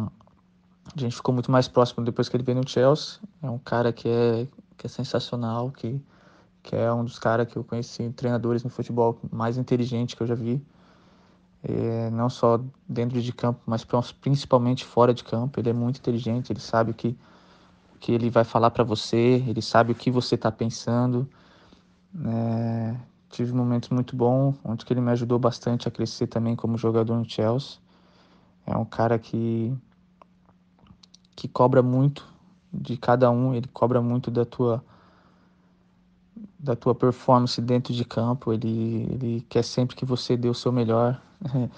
[0.96, 3.20] a gente ficou muito mais próximo depois que ele veio no Chelsea.
[3.42, 6.00] É um cara que é, que é sensacional, que
[6.62, 10.26] que é um dos caras que eu conheci, treinadores no futebol mais inteligente que eu
[10.26, 10.62] já vi.
[11.62, 13.86] É, não só dentro de campo, mas
[14.20, 15.60] principalmente fora de campo.
[15.60, 17.16] Ele é muito inteligente, ele sabe o que,
[17.98, 21.28] que ele vai falar para você, ele sabe o que você está pensando.
[22.26, 22.96] É,
[23.28, 27.28] tive momentos muito bons, onde ele me ajudou bastante a crescer também como jogador no
[27.28, 27.78] Chelsea.
[28.66, 29.74] É um cara que,
[31.36, 32.26] que cobra muito
[32.72, 34.82] de cada um, ele cobra muito da tua
[36.62, 38.52] da tua performance dentro de campo.
[38.52, 41.20] Ele, ele quer sempre que você dê o seu melhor.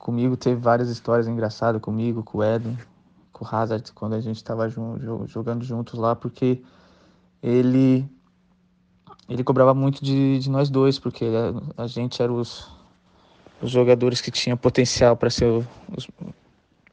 [0.00, 2.76] comigo teve várias histórias engraçadas comigo, com o Eden,
[3.32, 4.68] com o Hazard, quando a gente estava
[5.26, 6.62] jogando juntos lá, porque
[7.42, 8.08] ele
[9.28, 11.26] ele cobrava muito de, de nós dois, porque
[11.76, 12.68] a, a gente era os,
[13.62, 15.64] os jogadores que tinham potencial para ser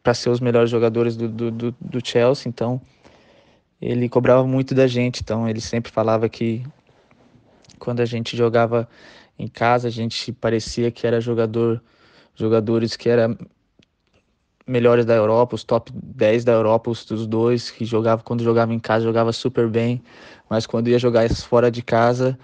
[0.03, 2.79] para ser os melhores jogadores do, do, do, do Chelsea, então
[3.81, 6.63] ele cobrava muito da gente, então ele sempre falava que
[7.77, 8.87] quando a gente jogava
[9.37, 11.81] em casa, a gente parecia que era jogador,
[12.35, 13.37] jogadores que eram
[14.67, 18.73] melhores da Europa, os top 10 da Europa, os dos dois que jogavam quando jogava
[18.73, 20.03] em casa, jogava super bem,
[20.49, 22.37] mas quando ia jogar fora de casa,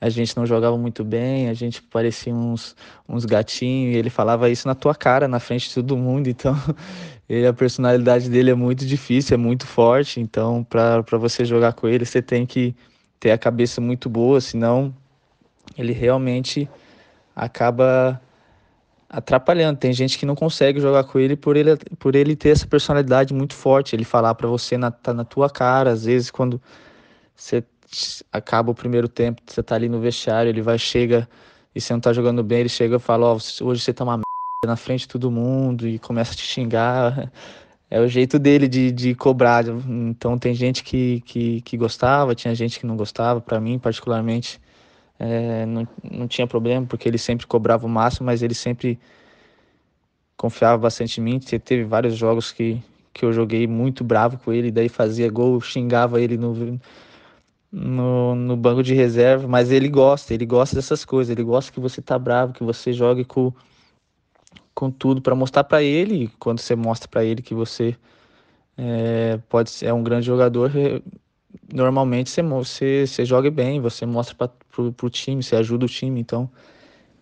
[0.00, 2.74] a gente não jogava muito bem, a gente parecia uns,
[3.08, 6.54] uns gatinhos, e ele falava isso na tua cara, na frente de todo mundo, então
[7.28, 11.86] ele, a personalidade dele é muito difícil, é muito forte, então para você jogar com
[11.86, 12.74] ele, você tem que
[13.18, 14.94] ter a cabeça muito boa, senão
[15.76, 16.68] ele realmente
[17.34, 18.20] acaba
[19.08, 19.78] atrapalhando.
[19.78, 23.32] Tem gente que não consegue jogar com ele por ele, por ele ter essa personalidade
[23.32, 26.60] muito forte, ele falar para você na, tá na tua cara, às vezes quando
[27.34, 27.64] você
[28.32, 31.28] acaba o primeiro tempo, você tá ali no vestiário, ele vai, chega
[31.74, 34.02] e você não tá jogando bem, ele chega e fala, ó, oh, hoje você tá
[34.02, 34.24] uma merda
[34.66, 37.30] na frente de todo mundo e começa a te xingar.
[37.90, 39.64] É o jeito dele de, de cobrar.
[39.66, 43.40] Então tem gente que, que, que gostava, tinha gente que não gostava.
[43.40, 44.60] Para mim, particularmente,
[45.18, 48.98] é, não, não tinha problema, porque ele sempre cobrava o máximo, mas ele sempre
[50.36, 51.38] confiava bastante em mim.
[51.38, 52.82] Teve vários jogos que,
[53.14, 56.78] que eu joguei muito bravo com ele, daí fazia gol, xingava ele no,
[57.72, 61.80] no, no banco de reserva, mas ele gosta, ele gosta dessas coisas, ele gosta que
[61.80, 63.52] você tá bravo, que você jogue com,
[64.76, 67.96] com tudo para mostrar para ele, quando você mostra para ele que você
[68.76, 70.70] é, pode é um grande jogador,
[71.72, 74.50] normalmente você, você, você joga bem, você mostra para
[75.02, 76.50] o time, você ajuda o time, então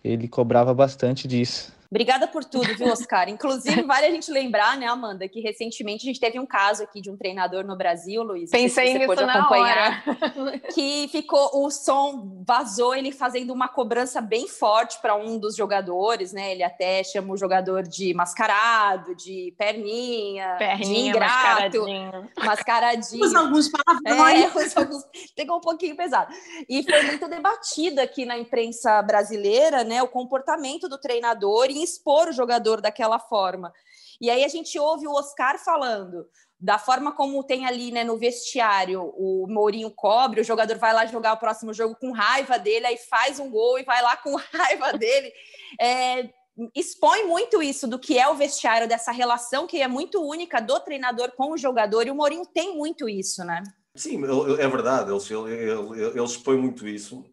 [0.03, 1.73] ele cobrava bastante disso.
[1.95, 3.29] Obrigada por tudo, viu, Oscar?
[3.29, 6.99] Inclusive, vale a gente lembrar, né, Amanda, que recentemente a gente teve um caso aqui
[6.99, 8.51] de um treinador no Brasil, Luiz.
[8.51, 10.59] Pensei se nisso na acompanhar, hora.
[10.75, 16.33] Que ficou, o som vazou, ele fazendo uma cobrança bem forte para um dos jogadores,
[16.33, 16.51] né?
[16.51, 22.29] Ele até chama o jogador de mascarado, de perninha, perninha de ingrato, mascaradinho.
[22.37, 23.25] mascaradinho.
[23.25, 24.43] Usa alguns palavrões.
[24.43, 25.03] É, usa alguns...
[25.33, 26.29] Pegou um pouquinho pesado.
[26.67, 30.03] E foi muito debatido aqui na imprensa brasileira, né?
[30.03, 33.71] O comportamento do treinador em expor o jogador daquela forma.
[34.19, 36.27] E aí a gente ouve o Oscar falando
[36.59, 41.05] da forma como tem ali né, no vestiário o Mourinho cobre, o jogador vai lá
[41.05, 44.35] jogar o próximo jogo com raiva dele, aí faz um gol e vai lá com
[44.53, 45.31] raiva dele.
[45.79, 46.29] É,
[46.73, 50.79] expõe muito isso do que é o vestiário, dessa relação que é muito única do
[50.79, 53.61] treinador com o jogador, e o Mourinho tem muito isso, né?
[53.95, 54.21] Sim,
[54.59, 57.23] é verdade, ele, ele, ele expõe muito isso,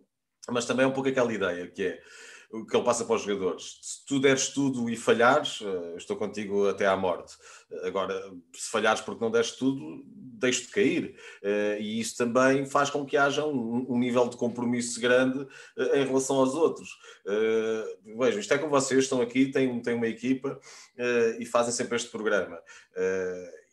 [0.49, 2.01] mas também é um pouco aquela ideia que é
[2.53, 3.79] o que ele passa para os jogadores.
[3.81, 7.35] Se tu deres tudo e falhares, eh, estou contigo até à morte.
[7.83, 8.15] Agora,
[8.53, 11.17] se falhares porque não deste tudo, deixo-te cair.
[11.43, 15.47] Eh, e isso também faz com que haja um, nível de compromisso grande
[15.79, 16.91] eh, em relação aos outros.
[18.19, 20.61] Vejam, isto é como vocês estão aqui, têm, têm uma equipa
[21.38, 22.61] e fazem sempre este programa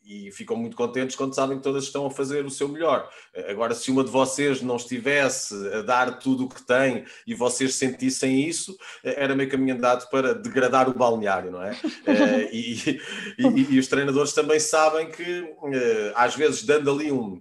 [0.09, 3.07] e ficam muito contentes quando sabem que todas estão a fazer o seu melhor.
[3.47, 7.75] Agora, se uma de vocês não estivesse a dar tudo o que tem e vocês
[7.75, 11.77] sentissem isso, era meio caminho andado para degradar o balneário, não é?
[12.09, 12.99] Eh, e,
[13.37, 17.39] e, e, os treinadores também sabem que, eh, às vezes, dando ali um,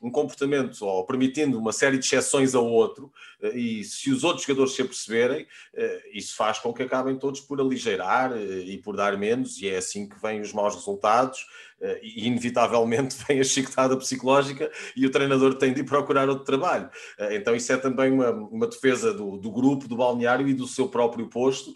[0.00, 4.46] um comportamento ou permitindo uma série de exceções ao outro, eh, e se os outros
[4.46, 5.46] jogadores se aperceberem,
[6.12, 10.08] isso faz com que acabem todos por aligeirar e por dar menos, e é assim
[10.08, 11.46] que vêm os maus resultados
[11.80, 16.90] uh, inevitavelmente vem a chicotada psicológica e o treinador tem de ir procurar outro trabalho.
[17.30, 20.88] Então isso é também uma, uma defesa do, do, grupo, do balneário e do seu
[20.88, 21.74] próprio posto,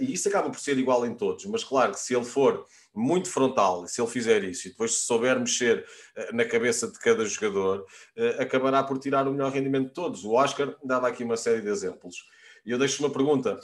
[0.00, 3.28] e isso acaba por ser igual em todos, mas claro que se ele for muito
[3.28, 5.84] frontal, se ele fizer isso e depois se souber mexer
[6.32, 7.84] na cabeça de cada jogador,
[8.38, 10.24] acabará por tirar o melhor rendimento de todos.
[10.24, 12.16] O Oscar dava aqui uma série de exemplos.
[12.64, 13.58] E eu deixo uma pergunta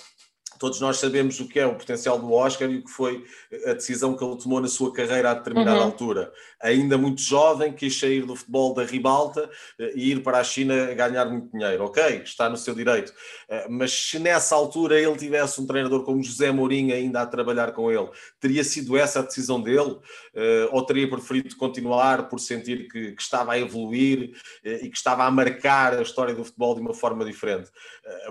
[0.60, 3.24] todos nós sabemos o que é o potencial do Oscar e o que foi
[3.66, 5.84] a decisão que ele tomou na sua carreira a determinada uhum.
[5.84, 6.30] altura.
[6.60, 10.92] Ainda muito jovem, quis sair do futebol da ribalta eh, e ir para a China
[10.92, 11.84] ganhar muito dinheiro.
[11.84, 13.10] Ok, está no seu direito.
[13.48, 17.72] Eh, mas se nessa altura ele tivesse um treinador como José Mourinho ainda a trabalhar
[17.72, 19.96] com ele, teria sido essa a decisão dele?
[20.34, 25.24] Eh, ou teria preferido continuar por sentir que, que estava a evoluir e que estava
[25.24, 27.70] a marcar a história do futebol de uma forma diferente?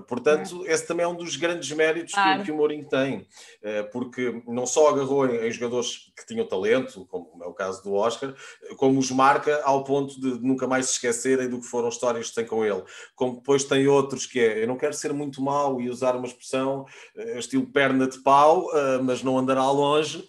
[0.07, 2.43] Portanto, esse também é um dos grandes méritos claro.
[2.43, 3.27] que, o Mourinho tem,
[3.61, 7.93] eh, porque não só agarrou em, jogadores que tinham talento, como é o caso do
[7.93, 8.33] Oscar,
[8.77, 12.35] como os marca ao ponto de nunca mais se esquecerem do que foram histórias que
[12.35, 12.83] têm com ele.
[13.15, 16.27] Como depois tem outros que é, eu não quero ser muito mau e usar uma
[16.27, 20.27] expressão eh, estilo perna de pau, eh, mas não andará longe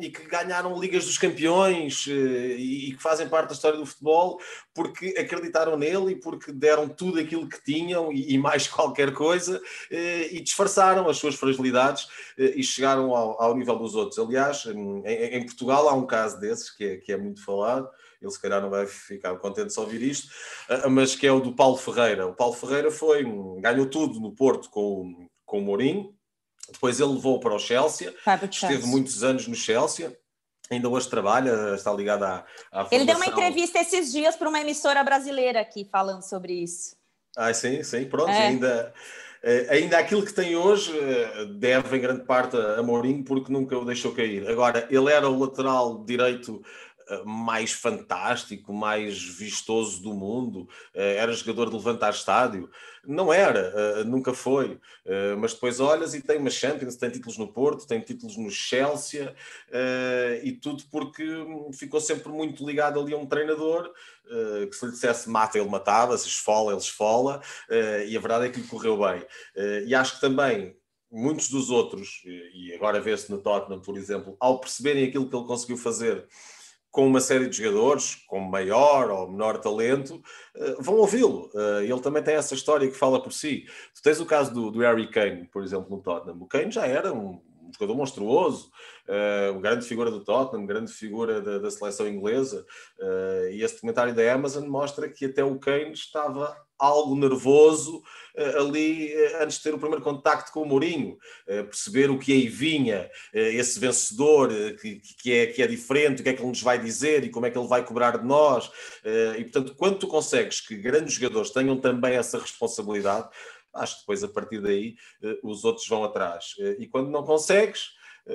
[0.00, 4.40] e que ganharam Ligas dos Campeões eh, e que fazem parte da história do futebol
[4.74, 10.34] porque acreditaram nele e porque deram tudo aquilo que tinham e mais qualquer coisa eh,
[10.34, 14.18] e disfarçaram as suas fragilidades eh, e chegaram ao, nível dos outros.
[14.18, 17.88] Aliás, em, em, Portugal há um caso desses que é, que é muito falado
[18.20, 20.32] ele se calhar não vai ficar contente de ouvir isto,
[20.90, 22.26] mas que é o do Paulo Ferreira.
[22.26, 23.22] O Paulo Ferreira foi,
[23.60, 26.15] ganhou tudo no Porto com, com o Mourinho,
[26.72, 28.86] depois ele levou para o Chelsea, esteve Chelsea.
[28.86, 30.16] muitos anos no Chelsea.
[30.70, 34.60] Ainda hoje trabalha, está ligado à, à Ele deu uma entrevista esses dias para uma
[34.60, 36.96] emissora brasileira aqui falando sobre isso.
[37.36, 38.48] Ah, sim, sim, pronto, é.
[38.48, 38.92] ainda,
[39.44, 40.92] eh, ainda aquilo que tem hoje
[41.58, 44.48] deve em grande parte a Mourinho porque nunca o deixou cair.
[44.50, 46.60] Agora, ele era o lateral direito
[47.24, 52.70] mais fantástico, mais vistoso do mundo, eh, era jogador de levantar estádio.
[53.04, 54.80] Não era, eh, nunca foi.
[55.04, 58.50] Eh, mas depois olhas e tem uma Champions, tem títulos no Porto, tem títulos no
[58.50, 59.34] Chelsea
[60.42, 61.24] e tudo porque
[61.72, 63.92] ficou sempre muito ligado ali a um treinador
[64.68, 67.40] que se lhe dissesse mata, ele matava, se esfola, ele esfola
[68.08, 69.24] e a verdade é que lhe correu bem.
[69.86, 70.76] E acho que também
[71.10, 75.46] muitos dos outros, e agora vê-se no Tottenham, por exemplo, ao perceberem aquilo que ele
[75.46, 76.26] conseguiu fazer
[76.96, 80.14] com uma série de jogadores com maior ou menor talento,
[80.56, 81.50] uh, vão ouvi-lo.
[81.52, 83.66] Uh, ele também tem essa história que fala por si.
[83.94, 86.38] Tu tens o caso do, do Harry Kane, por exemplo, no Tottenham.
[86.40, 87.38] O Kane já era um,
[87.78, 88.70] jogador monstruoso,
[89.06, 92.64] uh, uma grande figura do Tottenham, grande figura da, da seleção inglesa.
[93.52, 99.14] E esse documentário da Amazon mostra que até o Kane estava algo nervoso uh, ali
[99.14, 102.48] uh, antes de ter o primeiro contacto com o Mourinho, uh, perceber o que aí
[102.48, 106.62] vinha, esse vencedor que, que, é, que é diferente, o que é que ele nos
[106.62, 108.70] vai dizer e como é que ele vai cobrar de nós.
[109.38, 113.28] e portanto, quando tu consegues que grandes jogadores tenham também essa responsabilidade,
[113.74, 114.94] acho que depois a partir daí
[115.42, 116.54] os outros vão atrás.
[116.78, 117.90] e quando não consegues,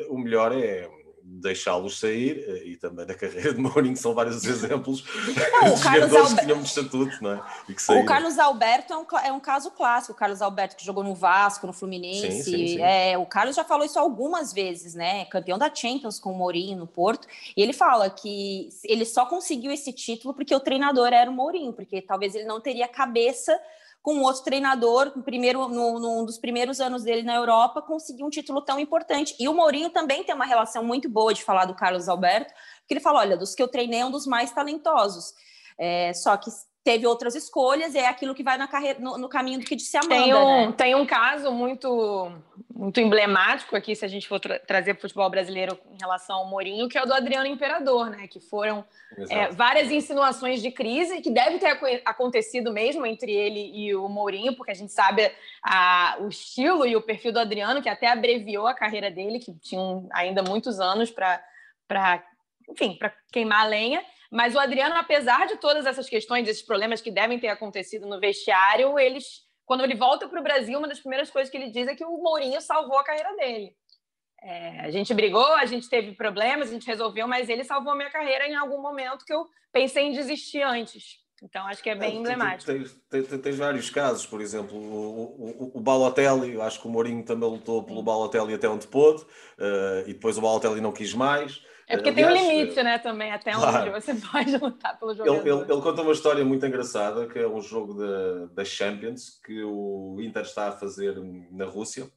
[0.10, 0.90] o melhor é
[1.24, 5.04] deixá-los sair eh, e também na carreira de Mourinho são vários exemplos
[5.62, 7.42] não, de jogadores que tinham muito estatuto, não é?
[8.00, 11.16] o Carlos Alberto é um, é um, caso clássico, o Carlos Alberto que jogou no
[11.16, 12.82] Vasco, no Fluminense, sim, sim, sim.
[12.82, 15.26] É, o Carlos já falou isso algumas vezes, né?
[15.26, 19.72] Campeão da Champions com o Mourinho no Porto, e ele fala que ele só conseguiu
[19.72, 23.58] esse título porque o treinador era o Mourinho, porque talvez ele não teria cabeça
[24.02, 28.80] com outro treinador, primeiro, num dos primeiros anos dele na Europa, conseguiu um título tão
[28.80, 29.36] importante.
[29.40, 32.96] E o Mourinho também tem uma relação muito boa de falar do Carlos Alberto, porque
[32.96, 35.34] ele fala: olha, dos que eu treinei é um dos mais talentosos.
[35.78, 36.50] É, só que
[36.84, 39.76] teve outras escolhas, e é aquilo que vai na carreira, no, no caminho do que
[39.76, 40.16] disse a Amanda.
[40.16, 40.74] Tem um, né?
[40.76, 42.32] tem um caso muito,
[42.74, 46.90] muito emblemático aqui, se a gente for tra trazer futebol brasileiro em relação ao Mourinho,
[46.90, 48.28] que é o do Adriano Imperador, né?
[48.28, 48.84] Que foram
[49.30, 54.56] é, várias insinuações de crise, que deve ter acontecido mesmo entre ele e o Mourinho,
[54.56, 55.32] porque a gente sabe
[55.64, 59.54] a, o estilo e o perfil do Adriano, que até abreviou a carreira dele, que
[59.54, 62.24] tinha ainda muitos anos para,
[62.68, 64.04] enfim, para queimar a lenha.
[64.32, 68.18] Mas o Adriano, apesar de todas essas questões, esses problemas que devem ter acontecido no
[68.18, 71.86] vestiário, eles, quando ele volta para o Brasil, uma das primeiras coisas que ele diz
[71.88, 73.76] é que o Mourinho salvou a carreira dele.
[74.42, 77.96] É, a gente brigou, a gente teve problemas, a gente resolveu, mas ele salvou a
[77.96, 81.20] minha carreira em algum momento que eu pensei em desistir antes.
[81.44, 82.72] Então acho que é bem é, emblemático.
[82.72, 87.24] Tens, tens, tens, vários casos, por exemplo, o, o, o Balotelli, acho que o Mourinho
[87.24, 91.62] também lutou pelo Balotelli até onde pôde, uh, e depois o Balotelli não quis mais.
[91.92, 93.82] É porque Aliás, tem um limite, né, também, até claro.
[93.82, 95.42] onde você pode lutar pelo jogador.
[95.42, 99.42] Ele, ele, ele, conta uma história muito engraçada, que é um jogo da, da Champions,
[99.44, 101.18] que o Inter está a fazer
[101.52, 102.10] na Rússia.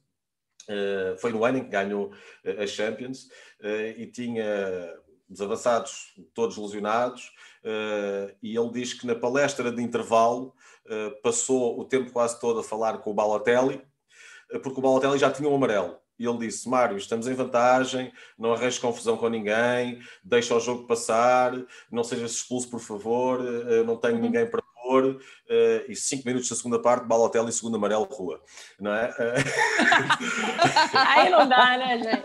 [0.69, 2.11] Uh, foi no ano em que ganhou
[2.57, 3.25] a Champions
[3.61, 4.97] uh, e tinha
[5.29, 7.31] os avançados todos lesionados
[7.63, 10.55] uh, e ele diz que na palestra de intervalo
[11.21, 13.79] passou o tempo quase todo a falar com o Balotelli
[14.63, 18.53] porque o Balotelli já tinha um amarelo e ele disse: Mário, estamos em vantagem, não
[18.53, 21.53] arranjes confusão com ninguém, deixa o jogo passar,
[21.91, 24.21] não sejas expulso, por favor, eh, não tenho uhum.
[24.21, 25.19] ninguém para pôr.
[25.49, 28.41] Eh, e cinco minutos da segunda parte, Balotelli, segundo amarelo, rua.
[28.79, 29.13] Não é?
[30.93, 32.23] Aí não dá, né, gente?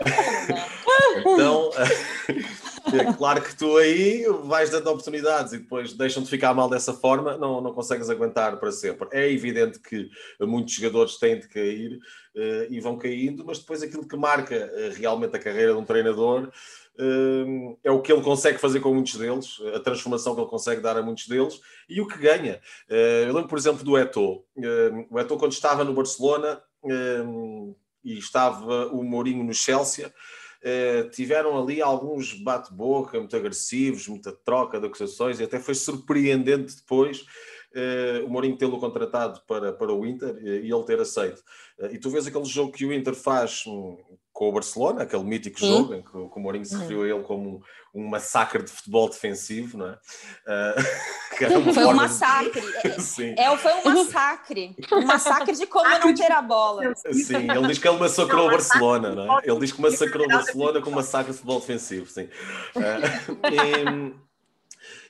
[1.19, 1.71] Então.
[2.93, 6.93] É claro que tu aí vais dando oportunidades e depois deixam de ficar mal dessa
[6.93, 9.07] forma, não, não consegues aguentar para sempre.
[9.11, 11.99] É evidente que muitos jogadores têm de cair
[12.35, 15.85] uh, e vão caindo, mas depois aquilo que marca uh, realmente a carreira de um
[15.85, 16.51] treinador
[16.99, 20.81] uh, é o que ele consegue fazer com muitos deles, a transformação que ele consegue
[20.81, 22.59] dar a muitos deles e o que ganha.
[22.89, 24.43] eu lembro, por exemplo, do Eto'o.
[25.09, 26.61] o Eto'o, quando estava no Barcelona
[28.03, 30.11] e estava o Mourinho no Chelsea,
[30.63, 36.75] Uh, tiveram ali alguns bate-boca muito agressivos, muita troca de acusações, e até foi surpreendente
[36.75, 41.41] depois uh, o Mourinho tê-lo contratado para, para o Inter uh, e ele ter aceito.
[41.91, 43.97] e tu vês aquele jogo que o Inter faz um,
[44.33, 47.23] com o Barcelona, aquele mítico jogo em que, que o Mourinho se referiu a ele
[47.23, 47.63] como
[47.93, 49.97] um, um, massacre de futebol defensivo, não é?
[51.41, 52.61] Uh, foi um massacre.
[53.01, 53.33] Sim.
[53.35, 54.75] É, foi um massacre.
[54.91, 56.93] Um massacre de como não ter a bola.
[56.95, 59.41] Sim, ele diz que ele massacrou o Barcelona, não é?
[59.45, 62.29] Ele diz que massacrou o Barcelona com um massacre de futebol defensivo, sim.
[62.75, 64.30] Uh, e,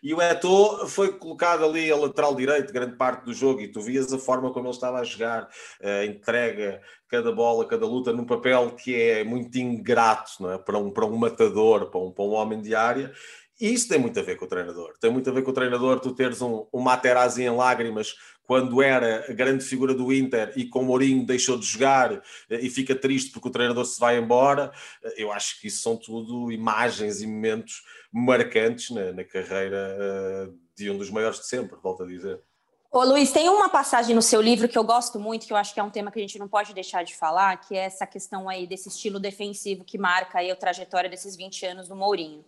[0.01, 3.81] e o Eto'o foi colocado ali a lateral direito, grande parte do jogo, e tu
[3.81, 5.47] vias a forma como ele estava a jogar,
[5.81, 10.57] a entrega, cada bola, cada luta, num papel que é muito ingrato não é?
[10.57, 13.11] para, um, para um matador, para um, para um homem de área,
[13.61, 14.97] E isso tem muito a ver com o treinador.
[14.99, 18.81] Tem muito a ver com o treinador tu teres um, um Materazzi em lágrimas quando
[18.81, 22.11] era a grande figura do Inter e com o Mourinho deixou de jogar
[22.49, 24.71] eh, e fica triste porque o treinador se vai embora.
[25.03, 29.95] Eh, eu acho que isso são tudo imagens e momentos marcantes na, na carreira
[30.49, 32.41] uh, de um dos maiores de sempre, volto a dizer.
[32.93, 35.73] Ô, Luiz, tem uma passagem no seu livro que eu gosto muito, que eu acho
[35.73, 38.05] que é um tema que a gente não pode deixar de falar, que é essa
[38.05, 42.43] questão aí desse estilo defensivo que marca aí a trajetória desses 20 anos do Mourinho.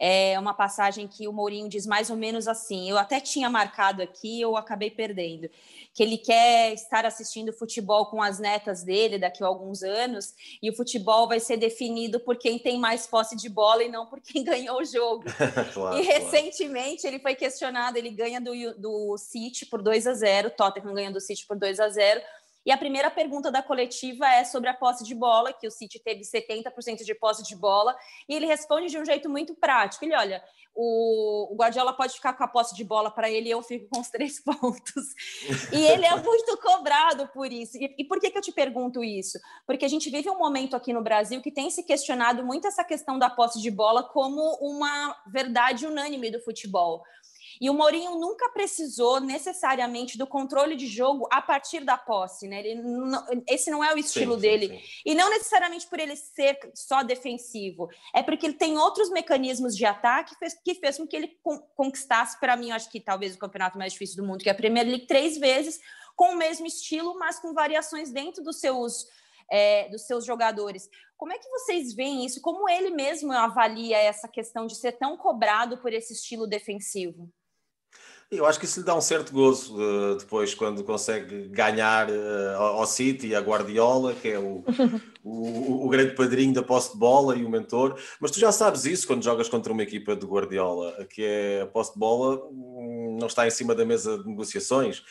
[0.00, 4.02] É uma passagem que o Mourinho diz mais ou menos assim, eu até tinha marcado
[4.02, 5.48] aqui, eu acabei perdendo,
[5.92, 10.68] que ele quer estar assistindo futebol com as netas dele daqui a alguns anos, e
[10.68, 14.20] o futebol vai ser definido por quem tem mais posse de bola e não por
[14.20, 15.22] quem ganhou o jogo.
[15.72, 17.14] claro, e recentemente claro.
[17.14, 21.20] ele foi questionado, ele ganha do, do City por 2 a 0, Tottenham ganhando o
[21.20, 22.20] City por 2 a 0.
[22.66, 26.00] E a primeira pergunta da coletiva é sobre a posse de bola, que o City
[26.02, 27.94] teve 70% de posse de bola,
[28.26, 30.02] e ele responde de um jeito muito prático.
[30.02, 30.42] Ele, olha,
[30.74, 34.00] o, Guardiola pode ficar com a posse de bola para ele e eu fico com
[34.00, 35.04] os três pontos.
[35.72, 37.76] E ele é muito cobrado por isso.
[37.76, 39.38] E, e por que, que eu te pergunto isso?
[39.66, 42.82] Porque a gente vive um momento aqui no Brasil que tem se questionado muito essa
[42.82, 47.02] questão da posse de bola como uma verdade unânime do futebol.
[47.60, 52.60] E o Mourinho nunca precisou necessariamente do controle de jogo a partir da posse, né?
[52.60, 54.68] Ele não, esse não é o estilo sim, dele.
[54.68, 55.02] Sim, sim.
[55.06, 59.84] E não necessariamente por ele ser só defensivo, é porque ele tem outros mecanismos de
[59.84, 61.38] ataque que fez, que fez com que ele
[61.76, 64.56] conquistasse, para mim, acho que talvez o campeonato mais difícil do mundo, que é a
[64.56, 65.80] Premier League, três vezes
[66.16, 69.06] com o mesmo estilo, mas com variações dentro dos seus
[69.50, 70.88] é, dos seus jogadores.
[71.16, 72.40] Como é que vocês veem isso?
[72.40, 77.30] Como ele mesmo avalia essa questão de ser tão cobrado por esse estilo defensivo?
[78.30, 82.56] Eu acho que isso lhe dá um certo gozo uh, depois, quando consegue ganhar uh,
[82.56, 84.64] ao City, a Guardiola, que é o,
[85.22, 87.98] o, o, grande padrinho da posse de bola e o mentor.
[88.20, 91.66] Mas tu já sabes isso quando jogas contra uma equipa de Guardiola, que é a
[91.66, 95.02] posse de bola hum, não está em cima da mesa de negociações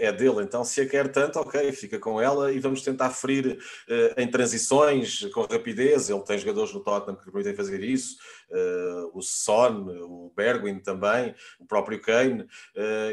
[0.00, 0.42] é dele.
[0.42, 3.58] Então, se a quer tanto, ok, fica com ela e vamos tentar ferir
[3.88, 6.10] uh, em transições com rapidez.
[6.10, 8.16] Ele tem jogadores no Tottenham que permitem fazer isso,
[8.50, 12.46] uh, o Son, o Bergwin também, o próprio Kane,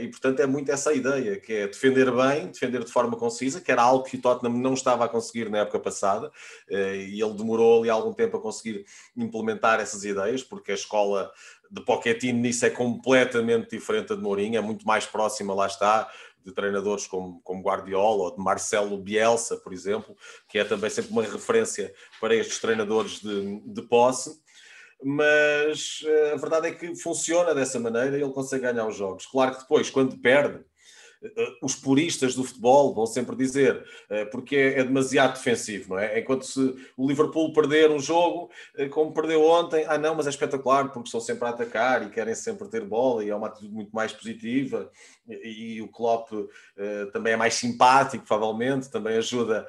[0.01, 3.71] e portanto é muito essa ideia, que é defender bem, defender de forma concisa, que
[3.71, 6.31] era algo que o Tottenham não estava a conseguir na época passada,
[6.69, 8.85] e ele demorou ali algum tempo a conseguir
[9.15, 11.31] implementar essas ideias, porque a escola
[11.69, 16.09] de Pochettino nisso é completamente diferente da de Mourinho, é muito mais próxima, lá está,
[16.43, 20.15] de treinadores como, como Guardiola ou de Marcelo Bielsa, por exemplo,
[20.47, 24.41] que é também sempre uma referência para estes treinadores de, de posse.
[25.01, 29.25] Mas eh, a verdade é que funciona dessa maneira e ele consegue ganhar os jogos.
[29.25, 30.65] Claro que depois, quando perde,
[31.61, 36.19] os puristas do futebol vão sempre dizer, eh, porque é demasiado defensivo, não é?
[36.19, 40.29] Enquanto se o Liverpool perder um jogo, eh, como perdeu ontem, ah não, mas é
[40.29, 43.73] espetacular porque estão sempre a atacar e querem sempre ter bola e é uma atitude
[43.73, 44.89] muito mais positiva
[45.27, 46.31] e, o Klopp
[47.13, 49.67] também é mais simpático, provavelmente, também ajuda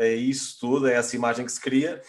[0.00, 2.02] a isso tudo, a essa imagem que se cria.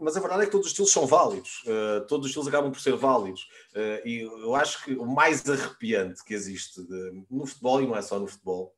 [0.00, 2.72] Mas a verdade é que todos os estilos são válidos, uh, todos os estilos acabam
[2.72, 3.42] por ser válidos.
[3.74, 7.96] Uh, e eu acho que o mais arrepiante que existe de, no futebol, e não
[7.96, 8.74] é só no futebol,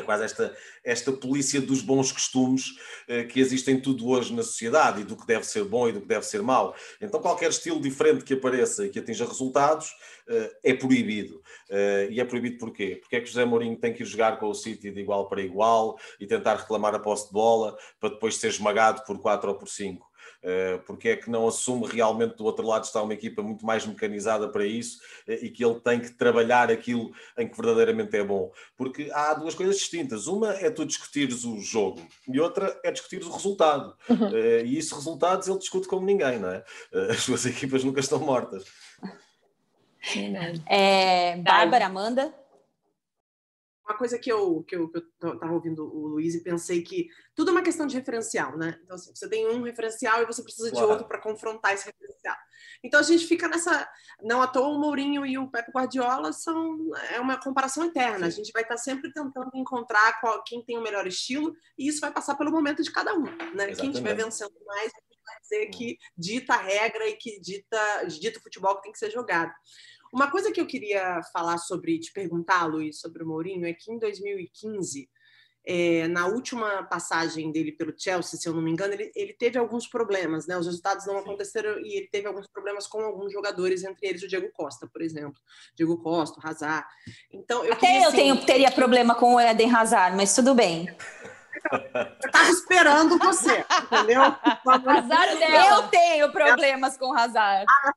[0.00, 2.70] é quase esta, esta polícia dos bons costumes
[3.08, 6.00] uh, que existem tudo hoje na sociedade e do que deve ser bom e do
[6.00, 6.74] que deve ser mau.
[7.00, 9.90] Então, qualquer estilo diferente que apareça e que atinja resultados
[10.28, 11.36] uh, é proibido.
[11.70, 12.98] Uh, e é proibido porquê?
[13.00, 15.42] Porque é que José Mourinho tem que ir jogar com o City de igual para
[15.42, 19.56] igual e tentar reclamar a posse de bola para depois ser esmagado por 4 ou
[19.56, 20.06] por 5?
[20.48, 23.84] Eh, porque é que não assume realmente do outro lado está uma equipa muito mais
[23.84, 28.22] mecanizada para isso eh, e que ele tem que trabalhar aquilo em que verdadeiramente é
[28.22, 28.52] bom.
[28.76, 30.28] Porque há duas coisas distintas.
[30.28, 33.96] Uma é tu discutires o jogo e outra é discutires o resultado.
[34.08, 34.28] Uhum.
[34.32, 36.64] Eh, e isso, resultados, ele discute como ninguém, não é?
[37.10, 38.64] As duas equipas nunca estão mortas.
[40.64, 42.32] É, Bárbara, Amanda?
[43.86, 44.90] Uma coisa que eu que eu
[45.22, 48.78] estava ouvindo o Luiz e pensei que tudo é uma questão de referencial, né?
[48.82, 50.86] Então assim, você tem um referencial e você precisa claro.
[50.86, 52.36] de outro para confrontar esse referencial.
[52.82, 53.88] Então a gente fica nessa,
[54.20, 58.26] não à toa o Mourinho e o Pep Guardiola são é uma comparação eterna.
[58.26, 62.00] A gente vai estar sempre tentando encontrar qual, quem tem o melhor estilo e isso
[62.00, 63.30] vai passar pelo momento de cada um, né?
[63.34, 63.76] Exatamente.
[63.80, 64.92] Quem estiver vencendo mais
[65.26, 68.98] vai dizer que dita a regra e que dita dita o futebol que tem que
[68.98, 69.52] ser jogado.
[70.12, 73.92] Uma coisa que eu queria falar sobre, te perguntar, Luiz, sobre o Mourinho, é que
[73.92, 75.08] em 2015,
[75.66, 79.58] é, na última passagem dele pelo Chelsea, se eu não me engano, ele, ele teve
[79.58, 80.56] alguns problemas, né?
[80.56, 84.28] Os resultados não aconteceram e ele teve alguns problemas com alguns jogadores, entre eles o
[84.28, 85.40] Diego Costa, por exemplo.
[85.74, 86.86] Diego Costa, o Hazard.
[87.32, 90.54] Então, eu Até queria, eu assim, tenho, teria problema com o Eden Hazard, mas tudo
[90.54, 90.88] bem.
[91.72, 94.22] Eu estava esperando você, entendeu?
[94.22, 95.76] Azar dela.
[95.76, 97.64] Eu tenho problemas com Hazard.
[97.68, 97.92] Ah,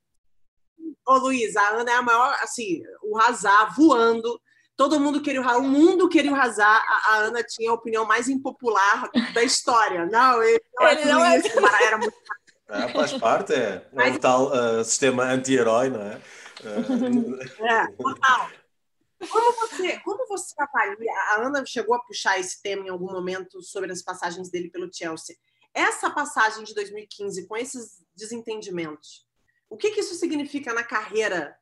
[1.07, 4.39] Ô, Luiz, a Ana é a maior, assim, o Hazard voando.
[4.77, 6.85] Todo mundo queria o o mundo queria o Hazard.
[6.87, 10.05] A, a Ana tinha a opinião mais impopular da história.
[10.05, 11.41] Não, ele não, ele não é...
[11.83, 12.15] era muito
[12.69, 14.15] é, faz parte, é, é Mas...
[14.15, 16.21] um tal uh, sistema anti-herói, não é?
[16.63, 17.65] Uh...
[17.65, 18.49] É, total.
[19.27, 21.11] Como você, como você avalia?
[21.31, 24.89] A Ana chegou a puxar esse tema em algum momento sobre as passagens dele pelo
[24.93, 25.35] Chelsea.
[25.73, 29.25] Essa passagem de 2015, com esses desentendimentos,
[29.69, 31.55] o que, que isso significa na carreira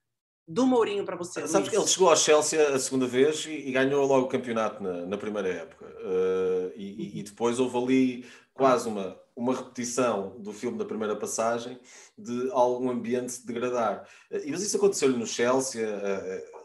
[0.48, 1.42] do Mourinho para você?
[1.42, 1.70] Sabes Luiz?
[1.70, 5.06] que ele chegou ao Chelsea a segunda vez e, e ganhou logo o campeonato na,
[5.06, 5.86] na primeira época.
[5.86, 11.78] Uh, e, e, depois houve ali quase uma, uma repetição do filme da primeira passagem
[12.18, 14.08] de algum ambiente degradar.
[14.32, 15.86] Uh, mas isso aconteceu-lhe no Chelsea.
[15.86, 16.57] Uh,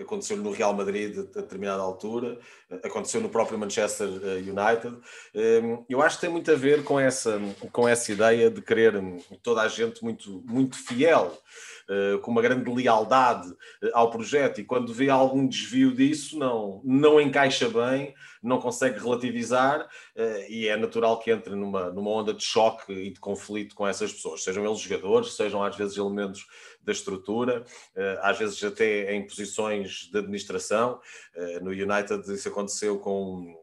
[0.00, 2.38] aconteceu no Real Madrid a determinada altura,
[2.82, 4.96] aconteceu no próprio Manchester eh, United.
[5.34, 7.40] Ehm, eu acho que tem muito a ver com essa,
[7.72, 8.94] com essa ideia de querer
[9.42, 11.36] toda a gente muito, muito fiel,
[12.22, 17.20] com uma grande lealdade eh, ao projeto, e quando vê algum desvio disso, não, não
[17.20, 19.86] encaixa bem, não consegue relativizar,
[20.48, 24.10] e é natural que entre numa, numa onda de choque e de conflito com essas
[24.12, 26.46] pessoas, sejam eles jogadores, sejam às vezes elementos
[26.82, 27.64] da estrutura,
[27.94, 31.00] eh, às vezes até em posições de administração.
[31.34, 33.54] Eh, no United isso aconteceu com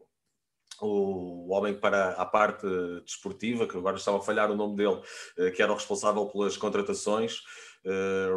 [0.80, 2.66] o homem para a parte
[3.04, 5.00] desportiva, que agora estava a falhar o nome dele,
[5.36, 7.42] eh, que era o responsável pelas contratações,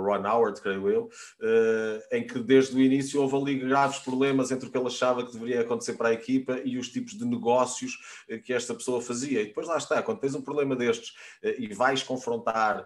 [0.01, 4.67] Ron Howard, creio eu, uh, em que desde o início houve ali graves problemas entre
[4.67, 8.23] o que ele achava que deveria acontecer para a equipa e os tipos de negócios
[8.29, 9.41] uh, que esta pessoa fazia.
[9.41, 11.13] E depois lá está, quando tens um problema destes
[11.57, 12.85] e vais confrontar,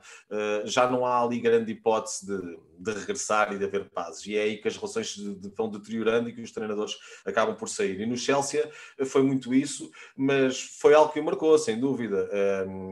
[0.65, 4.25] já não há ali grande hipótese de, de, regressar e de haver pazes.
[4.25, 5.15] E é aí que as relações
[5.55, 6.95] vão deteriorando e que os treinadores
[7.25, 7.99] acabam por sair.
[7.99, 8.69] E no Chelsea
[9.05, 12.29] foi muito isso, mas foi algo que o marcou, sem dúvida.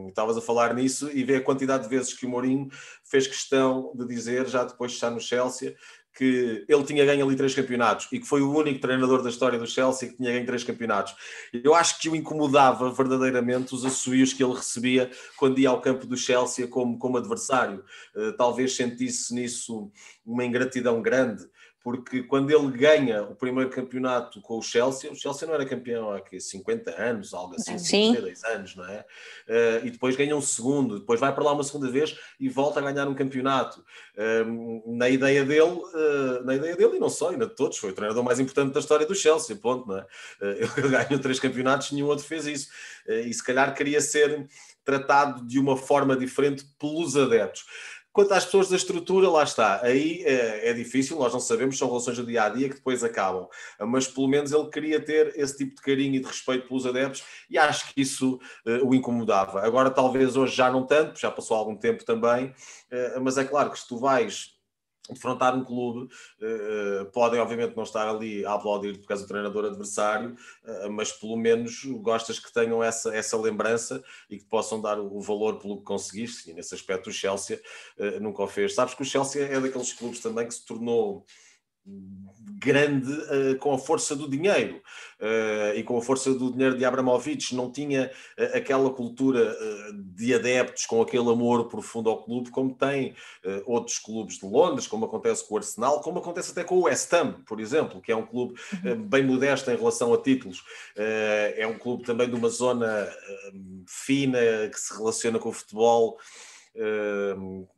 [0.08, 2.68] Estavas a falar nisso e vê a quantidade de vezes que o Mourinho
[3.02, 5.76] fez questão de dizer, já depois de estar no Chelsea,
[6.16, 9.58] que ele tinha ganho ali três campeonatos e que foi o único treinador da história
[9.58, 11.14] do Chelsea que tinha ganho três campeonatos.
[11.52, 16.06] Eu acho que o incomodava verdadeiramente os assobios que ele recebia quando ia ao campo
[16.06, 17.84] do Chelsea como, como adversário.
[18.14, 19.90] Uh, talvez sentisse nisso
[20.24, 21.44] uma ingratidão grande
[21.84, 26.10] porque quando ele ganha o primeiro campeonato com o Chelsea, o Chelsea não era campeão
[26.10, 28.14] há aqui 50 anos, algo assim, Sim.
[28.14, 29.04] 52 anos, não é?
[29.46, 32.80] Uh, e depois ganha um segundo, depois vai para lá uma segunda vez e volta
[32.80, 33.84] a ganhar um campeonato.
[34.16, 37.90] Uh, na ideia dele, uh, na ideia dele, e não só, ainda de todos, foi
[37.90, 40.06] o treinador mais importante da história do Chelsea, ponto, não é?
[40.78, 42.70] ele ganhou três campeonatos, nenhum outro fez isso.
[43.06, 44.48] e se calhar queria ser
[44.84, 47.64] tratado de uma forma diferente pelos adeptos.
[48.14, 49.80] Quanto às pessoas da estrutura, lá está.
[49.82, 53.02] Aí é, é, difícil, nós não sabemos, são relações do dia a dia que depois
[53.02, 53.48] acabam.
[53.80, 57.24] Mas pelo menos ele queria ter esse tipo de carinho e de respeito pelos adeptos
[57.50, 59.66] e acho que isso uh, o incomodava.
[59.66, 63.72] Agora, talvez hoje já não tanto, já passou algum tempo também, uh, mas é claro
[63.72, 64.54] que se tu vais
[65.10, 69.66] defrontar um clube, uh, podem obviamente não estar ali a aplaudir por causa do treinador
[69.66, 70.34] adversário,
[70.64, 75.20] uh, mas pelo menos gostas que tenham essa, essa lembrança e que possam dar o
[75.20, 77.60] valor pelo que conseguiste, e nesse aspecto o Chelsea
[77.98, 78.74] uh, nunca o fez.
[78.74, 81.26] Sabes que o Chelsea é daqueles clubes também que se tornou
[82.64, 84.80] grande uh, com a força do dinheiro
[85.20, 89.54] uh, e com a força do dinheiro de Abramovich não tinha uh, aquela cultura
[90.16, 93.14] de adeptos com aquele amor profundo ao clube como tem
[93.66, 97.12] outros clubes de Londres, como acontece com o Arsenal, como acontece até com o West
[97.12, 99.02] Ham, por exemplo, que é um clube uhum.
[99.02, 100.62] bem modesto em relação a títulos.
[100.96, 103.08] é um clube também de uma zona
[103.86, 104.38] fina
[104.72, 106.18] que se relaciona com o futebol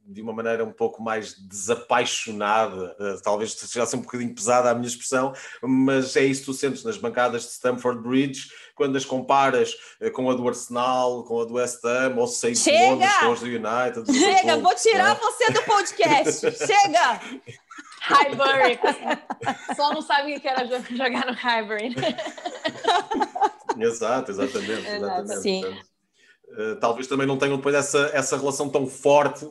[0.07, 4.87] de uma maneira um pouco mais desapaixonada, uh, talvez seja um bocadinho pesada a minha
[4.87, 9.75] expressão, mas é isso que tu sentes nas bancadas de Stamford Bridge, quando as comparas
[10.01, 13.33] uh, com a do Arsenal, com a do West Ham, ou seis de Londres, com
[13.33, 14.13] os do United.
[14.13, 15.21] Chega, vou tirar é?
[15.21, 17.21] você do podcast, chega!
[18.01, 18.79] Highbury.
[19.75, 21.95] Só não sabe o que era jogar no Highbury.
[23.79, 24.87] Exato, exatamente.
[24.87, 25.43] exatamente.
[25.43, 25.65] Sim.
[25.65, 25.96] Eh,
[26.81, 29.49] talvez também não tenham depois essa, essa relação tão forte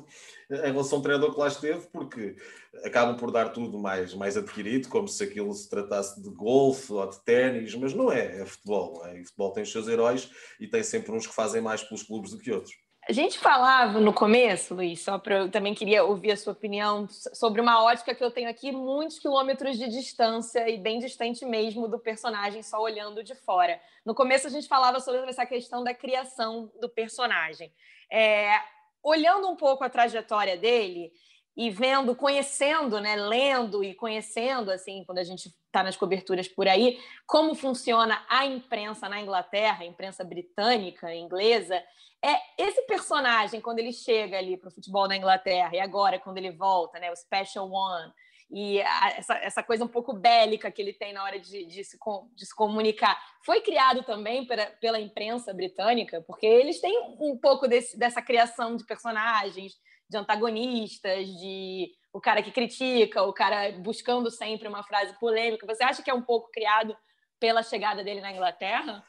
[0.49, 2.35] em relação ao treinador que lá esteve, porque
[2.83, 7.09] acabam por dar tudo mais, mais adquirido, como se aquilo se tratasse de golfe ou
[7.09, 9.03] de ténis, mas não é, é futebol.
[9.05, 9.19] É?
[9.19, 10.29] E futebol tem os seus heróis
[10.59, 12.84] e tem sempre uns que fazem mais pelos clubes do que outros.
[13.07, 17.07] A gente falava no começo, Luiz, só para eu também queria ouvir a sua opinião
[17.07, 21.87] sobre uma ótica que eu tenho aqui, muitos quilômetros de distância e bem distante mesmo
[21.87, 23.79] do personagem, só olhando de fora.
[24.03, 27.71] No começo a gente falava sobre essa questão da criação do personagem.
[28.11, 28.59] É,
[29.03, 31.13] olhando um pouco a trajetória dele,
[31.55, 36.67] e vendo, conhecendo, né, lendo e conhecendo, assim, quando a gente está nas coberturas por
[36.67, 41.81] aí, como funciona a imprensa na Inglaterra, a imprensa britânica, inglesa,
[42.23, 46.37] é esse personagem quando ele chega ali para o futebol da Inglaterra e agora quando
[46.37, 48.11] ele volta, né, o Special One
[48.49, 51.97] e essa, essa coisa um pouco bélica que ele tem na hora de, de, se,
[52.35, 57.67] de se comunicar, foi criado também pela, pela imprensa britânica, porque eles têm um pouco
[57.67, 59.73] desse, dessa criação de personagens,
[60.09, 65.67] de antagonistas, de o cara que critica, o cara buscando sempre uma frase polêmica.
[65.67, 66.95] Você acha que é um pouco criado
[67.39, 69.03] pela chegada dele na Inglaterra?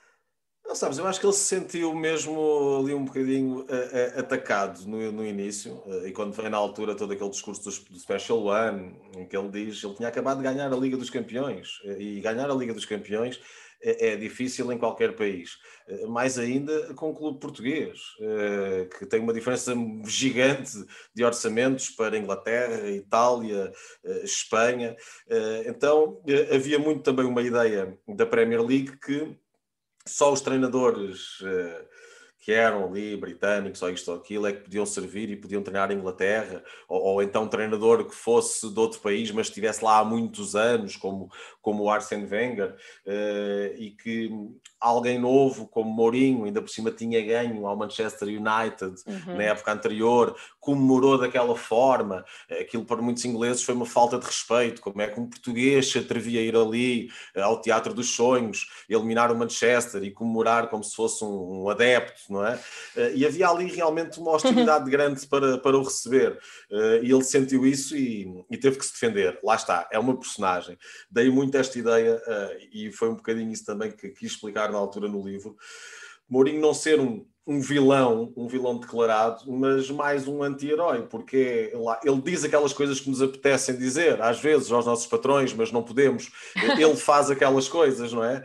[0.67, 4.81] Não sabes, eu acho que ele se sentiu mesmo ali um bocadinho uh, uh, atacado
[4.85, 8.43] no, no início, uh, e quando vem na altura todo aquele discurso do, do, Special
[8.43, 12.21] One, em que ele diz ele tinha acabado de ganhar a Liga dos Campeões, e
[12.21, 13.41] ganhar a Liga dos Campeões
[13.83, 15.59] é, é difícil em qualquer país,
[16.09, 17.99] mais ainda com o clube português,
[18.99, 19.75] que tem uma diferença
[20.05, 23.73] gigante de orçamentos para Inglaterra, Itália,
[24.23, 24.97] Espanha.
[25.67, 26.21] Então
[26.53, 29.37] havia muito também uma ideia da Premier League que
[30.07, 31.39] só os treinadores
[32.47, 35.91] que eram ali britânicos ou isto ou aquilo é que podiam servir e podiam treinar
[35.91, 39.99] a Inglaterra, ou, ou, então um treinador que fosse de outro país, mas estivesse lá
[39.99, 41.29] há muitos anos, como,
[41.61, 44.31] como o Arsene Wenger, uh, e que
[44.81, 49.37] alguém novo como Mourinho, ainda por cima tinha ganho ao Manchester United uhum.
[49.37, 52.25] na época anterior, comemorou daquela forma.
[52.51, 54.81] Aquilo para muitos ingleses foi uma falta de respeito.
[54.81, 58.69] Como é que um português se atrevia a ir ali eh, ao Teatro dos Sonhos,
[58.89, 62.61] eliminar o Manchester e comemorar como se fosse um, um adepto, não é?
[62.97, 66.39] Eh, e havia ali realmente uma hostilidade grande para, para o receber.
[66.71, 69.39] Eh, e ele sentiu isso e, e teve que se defender.
[69.43, 70.79] Lá está, é uma personagem.
[71.11, 72.21] Dei muito esta ideia
[72.73, 75.57] e foi um bocadinho isso também que quis explicar na altura no livro.
[76.29, 81.73] Mourinho não ser um, um vilão, um vilão declarado, mas mais um anti-herói, porque
[82.05, 85.83] ele diz aquelas coisas que nos apetecem dizer, às vezes aos nossos patrões, mas não
[85.83, 86.33] podemos.
[86.77, 88.45] Ele faz aquelas coisas, não é?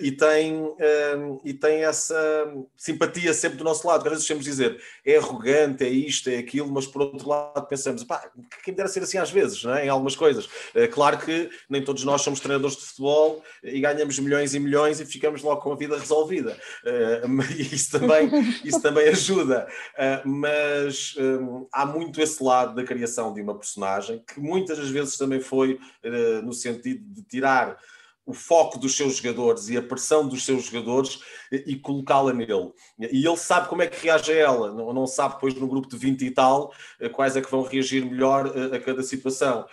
[0.00, 4.04] E tem, hum, e tem essa simpatia sempre do nosso lado.
[4.06, 8.02] Às vezes temos dizer é arrogante, é isto, é aquilo, mas por outro lado pensamos,
[8.02, 8.30] pá,
[8.64, 9.86] quem dera ser assim às vezes, não é?
[9.86, 10.48] Em algumas coisas.
[10.74, 15.00] Eh, claro que nem todos nós somos treinadores de futebol e ganhamos milhões e milhões
[15.00, 16.58] e ficamos logo com a vida resolvida.
[16.84, 17.22] Eh,
[17.56, 19.68] e isso também isso também ajuda.
[19.94, 24.88] Uh, mas um, há muito esse lado da criação de uma personagem que muitas das
[24.88, 25.74] vezes também foi
[26.04, 27.78] uh, no sentido de tirar
[28.26, 31.20] o foco dos seus jogadores e a pressão dos seus jogadores
[31.50, 32.70] e, colocá-la nele.
[32.98, 35.96] E ele sabe como é que reage a ela, não, sabe depois no grupo de
[35.96, 39.66] 20 e tal eh, quais é que vão reagir melhor a, a cada situação.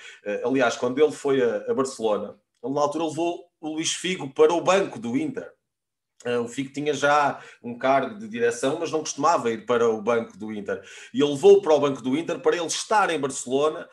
[0.44, 4.98] Aliás, quando ele foi a, Barcelona, na altura levou o Luís Figo para o banco
[4.98, 5.52] do Inter.
[6.26, 10.02] Uh, o Figo tinha já um cargo de direção, mas não costumava ir para o
[10.02, 10.82] banco do Inter.
[11.14, 13.88] E ele levou para o banco do Inter para ele estar em Barcelona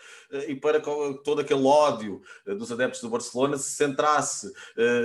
[0.48, 4.52] e para todo aquele ódio uh, dos adeptos do Barcelona se centrasse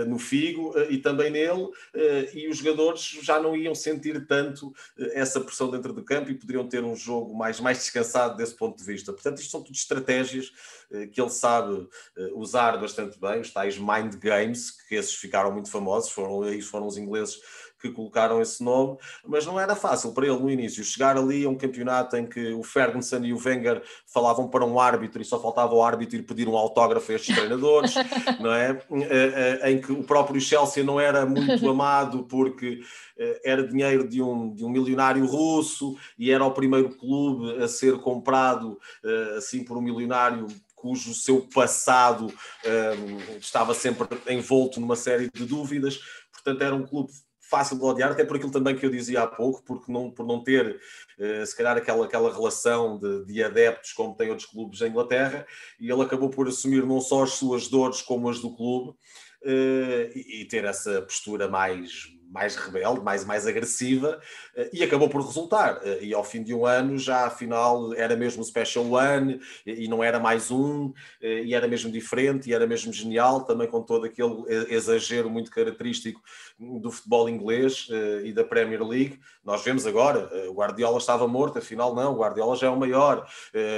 [0.07, 1.69] no Figo e também nele,
[2.33, 4.73] e os jogadores já não iam sentir tanto
[5.13, 8.77] essa pressão dentro do campo e poderiam ter um jogo mais, mais descansado desse ponto
[8.77, 9.13] de vista.
[9.13, 10.51] Portanto, isto são tudo estratégias
[11.11, 11.87] que ele sabe
[12.33, 16.97] usar bastante bem, os tais mind games, que esses ficaram muito famosos, foram, foram os
[16.97, 17.39] ingleses
[17.79, 21.49] que colocaram esse nome, mas não era fácil para ele no início chegar ali a
[21.49, 25.39] um campeonato em que o Ferguson e o Wenger falavam para um árbitro e só
[25.39, 27.93] faltava o árbitro ir pedir um autógrafo a estes treinadores,
[28.39, 28.71] não é?
[28.91, 32.81] Eh, eh, em que o próprio Chelsea não era muito amado porque
[33.17, 37.67] eh, era dinheiro de um, de um milionário russo e era o primeiro clube a
[37.67, 38.79] ser comprado
[39.37, 45.99] assim por um milionário cujo seu passado um, estava sempre envolto numa série de dúvidas
[46.31, 47.11] portanto era um clube
[47.49, 50.25] fácil de odiar, até por aquilo também que eu dizia há pouco, porque não, por
[50.25, 50.79] não ter,
[51.17, 55.45] uh, se calhar, aquela, aquela relação de, de, adeptos como tem outros clubes em Inglaterra,
[55.79, 60.11] e ele acabou por assumir não só as suas dores como as do clube, uh,
[60.15, 64.19] e, e, ter essa postura mais, mais rebelde, mais, mais agressiva,
[64.55, 65.79] eh, e acabou por resultar.
[65.83, 70.03] Eh, e ao fim de um ano, já afinal era mesmo Special One, e não
[70.03, 74.05] era mais um, eh, e era mesmo diferente, e era mesmo genial, também com todo
[74.05, 74.29] aquele
[74.69, 76.21] exagero muito característico
[76.59, 77.87] do futebol inglês
[78.23, 79.19] e da Premier League.
[79.43, 83.27] Nós vemos agora, o Guardiola estava morto, afinal não, o Guardiola já é o maior,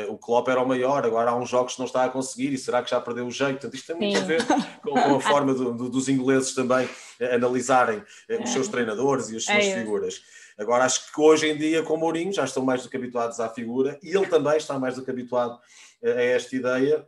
[0.10, 2.58] o Klopp era o maior, agora há uns jogos que não está a conseguir, e
[2.58, 3.54] será que já perdeu o jeito?
[3.54, 4.24] Portanto, isto tem muito Sim.
[4.24, 4.46] a ver
[4.82, 6.90] com, com a forma do, do, dos ingleses também
[7.34, 8.04] analisarem
[8.44, 8.72] os seus é.
[8.72, 10.22] treinadores e as suas é figuras.
[10.58, 13.40] Agora, acho que hoje em dia, com o Mourinho, já estão mais do que habituados
[13.40, 15.60] à figura e ele também está mais do que habituado
[16.04, 17.08] a esta ideia.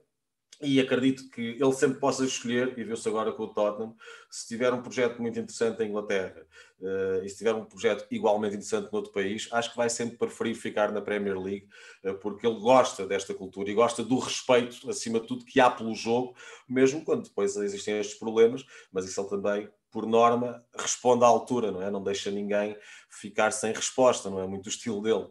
[0.61, 3.95] e acredito que ele sempre possa escolher, e viu-se agora com o Tottenham,
[4.29, 6.41] se tiver um projeto muito interessante em Inglaterra
[6.79, 10.55] uh, e se tiver um projeto igualmente interessante noutro país, acho que vai sempre preferir
[10.55, 11.67] ficar na Premier League,
[12.05, 15.69] uh, porque ele gosta desta cultura e gosta do respeito, acima de tudo, que há
[15.69, 16.33] pelo jogo,
[16.67, 21.71] mesmo quando depois existem estes problemas, mas isso ele também, por norma, responde à altura,
[21.71, 21.91] não é?
[21.91, 22.75] Não deixa ninguém
[23.11, 25.27] ficar sem resposta, não é muito o estilo dele.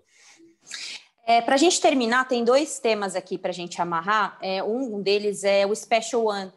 [1.26, 4.38] É, para a gente terminar, tem dois temas aqui para a gente amarrar.
[4.40, 6.52] É, um deles é o Special One.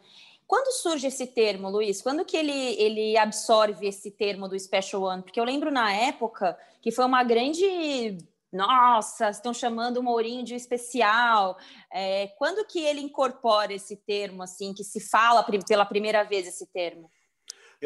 [0.46, 2.00] Quando surge esse termo, Luiz?
[2.00, 5.22] Quando que ele, ele absorve esse termo do Special One?
[5.22, 8.16] Porque eu lembro na época que foi uma grande
[8.52, 11.58] nossa, estão chamando o Mourinho de especial.
[11.92, 16.66] É, quando que ele incorpora esse termo, assim, que se fala pela primeira vez esse
[16.66, 17.10] termo?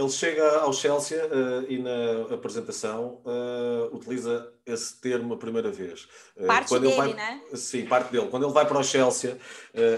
[0.00, 6.08] Ele chega ao Chelsea uh, e na apresentação uh, utiliza esse termo a primeira vez.
[6.36, 7.40] Uh, parte quando dele, vai, né?
[7.54, 8.28] Sim, parte dele.
[8.28, 9.36] Quando ele vai para o Chelsea,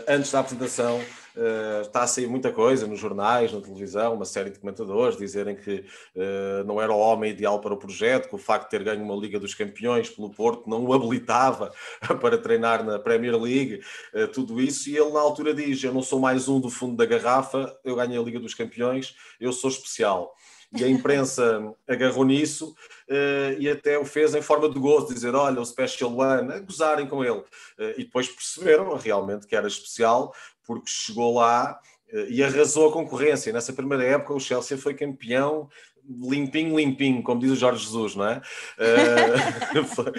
[0.08, 1.00] antes da apresentação,
[1.34, 5.56] Uh, está a sair muita coisa nos jornais, na televisão, uma série de comentadores dizerem
[5.56, 5.82] que
[6.66, 9.16] não era o homem ideal para o projeto, que o facto de ter ganho uma
[9.16, 11.72] Liga dos Campeões pelo Porto não o habilitava
[12.20, 13.80] para treinar na Premier League,
[14.34, 17.06] tudo isso, e ele na altura diz: Eu não sou mais um do fundo da
[17.06, 20.34] garrafa, eu ganhei a Liga dos Campeões, eu sou especial
[20.74, 22.74] e a imprensa agarrou nisso
[23.08, 26.60] uh, e até o fez em forma de gozo, dizer olha, o Special One, a
[26.60, 27.40] gozarem com ele.
[27.40, 30.34] Uh, e depois perceberam realmente que era especial,
[30.66, 31.78] porque chegou lá
[32.12, 33.52] uh, e arrasou a concorrência.
[33.52, 35.68] Nessa primeira época o Chelsea foi campeão
[36.04, 38.42] limpinho, limpinho, como diz o Jorge Jesus, não é?
[39.94, 40.12] foi,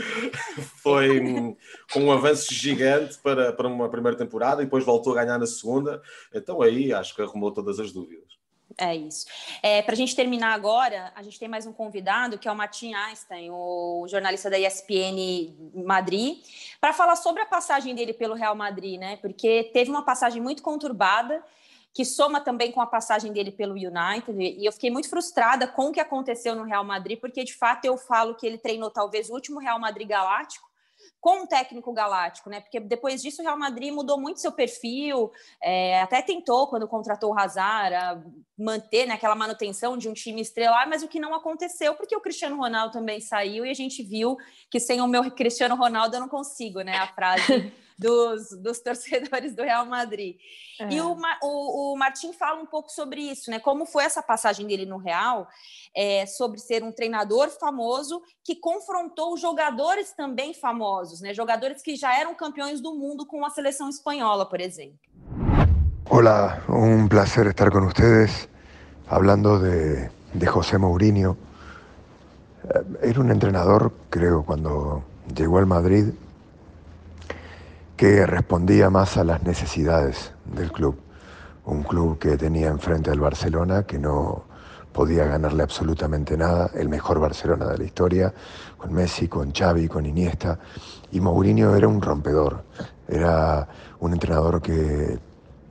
[0.81, 1.55] foi
[1.91, 5.45] com um avanço gigante para, para uma primeira temporada e depois voltou a ganhar na
[5.45, 6.01] segunda.
[6.33, 8.32] Então aí acho que arrumou todas as dúvidas.
[8.77, 9.25] É isso.
[9.61, 12.55] É, Para a gente terminar agora, a gente tem mais um convidado, que é o
[12.55, 15.53] Martin Einstein, o jornalista da ESPN
[15.85, 16.43] Madrid,
[16.81, 19.17] para falar sobre a passagem dele pelo Real Madrid, né?
[19.17, 21.43] Porque teve uma passagem muito conturbada,
[21.93, 25.89] que soma também com a passagem dele pelo United, e eu fiquei muito frustrada com
[25.89, 29.29] o que aconteceu no Real Madrid, porque de fato eu falo que ele treinou talvez
[29.29, 30.67] o último Real Madrid galáctico,
[31.23, 32.59] com um técnico galáctico, né?
[32.59, 37.31] Porque depois disso o Real Madrid mudou muito seu perfil, é, até tentou, quando contratou
[37.31, 41.95] o Hazard, manter né, aquela manutenção de um time estrelar, mas o que não aconteceu,
[41.95, 44.35] porque o Cristiano Ronaldo também saiu e a gente viu
[44.69, 46.97] que sem o meu Cristiano Ronaldo eu não consigo, né?
[46.97, 50.37] A frase dos, dos torcedores do Real Madrid.
[50.79, 50.93] É.
[50.93, 53.59] E o, o, o Martim fala um pouco sobre isso, né?
[53.59, 55.47] Como foi essa passagem dele no Real,
[55.95, 61.33] é, sobre ser um treinador famoso que confrontou jogadores também famosos, né?
[61.33, 64.97] Jogadores que já eram campeões do mundo com a seleção espanhola, por exemplo.
[66.09, 68.49] Hola, un placer estar con ustedes
[69.07, 71.37] hablando de, de José Mourinho.
[72.69, 76.13] Eh, era un entrenador, creo, cuando llegó al Madrid,
[77.95, 80.99] que respondía más a las necesidades del club.
[81.65, 84.45] Un club que tenía enfrente al Barcelona, que no
[84.91, 88.33] podía ganarle absolutamente nada, el mejor Barcelona de la historia,
[88.77, 90.59] con Messi, con Xavi, con Iniesta.
[91.11, 92.63] Y Mourinho era un rompedor,
[93.07, 93.67] era
[93.99, 95.19] un entrenador que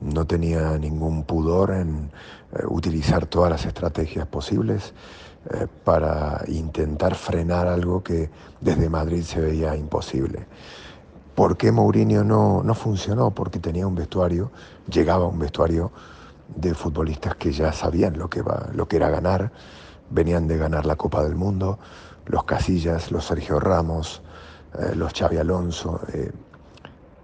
[0.01, 2.11] no tenía ningún pudor en
[2.53, 4.93] eh, utilizar todas las estrategias posibles
[5.51, 10.45] eh, para intentar frenar algo que desde Madrid se veía imposible.
[11.35, 13.31] ¿Por qué Mourinho no, no funcionó?
[13.31, 14.51] Porque tenía un vestuario,
[14.87, 15.91] llegaba un vestuario
[16.55, 19.51] de futbolistas que ya sabían lo que, va, lo que era ganar,
[20.09, 21.79] venían de ganar la Copa del Mundo,
[22.27, 24.21] los Casillas, los Sergio Ramos,
[24.79, 26.31] eh, los Xavi Alonso, eh,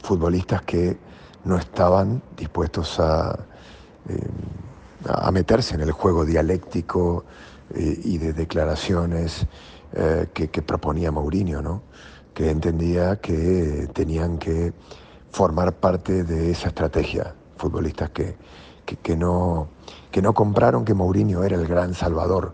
[0.01, 0.97] futbolistas que
[1.45, 3.37] no estaban dispuestos a,
[4.07, 4.27] eh,
[5.07, 7.25] a meterse en el juego dialéctico
[7.75, 9.45] y de declaraciones
[10.33, 11.83] que, que proponía Mourinho, ¿no?
[12.39, 14.71] Que entendía que tenían que
[15.29, 18.37] formar parte de esa estrategia, futbolistas que,
[18.85, 19.67] que, no,
[20.09, 22.53] que no compraron que Mourinho era el gran salvador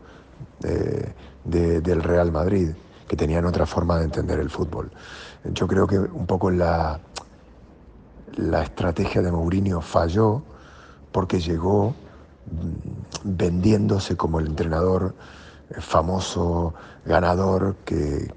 [1.43, 2.69] del Real Madrid,
[3.07, 4.89] que tenían otra forma de entender el fútbol.
[5.53, 6.99] Yo creo que un poco la,
[8.37, 10.41] la estrategia de Mourinho falló
[11.11, 11.89] porque llegó
[12.49, 15.13] mm, vendiéndose como el entrenador
[15.79, 16.73] famoso
[17.05, 18.31] ganador que,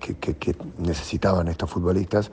[0.78, 2.30] necesitaban estos futbolistas,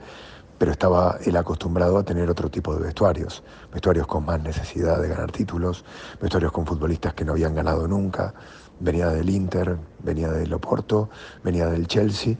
[0.58, 3.42] pero estaba él acostumbrado a tener otro tipo de vestuarios,
[3.72, 5.84] vestuarios con más necesidad de ganar títulos,
[6.20, 8.32] vestuarios con futbolistas que no habían ganado nunca,
[8.80, 11.10] venía del Inter, venía del Oporto,
[11.42, 12.36] venía del Chelsea,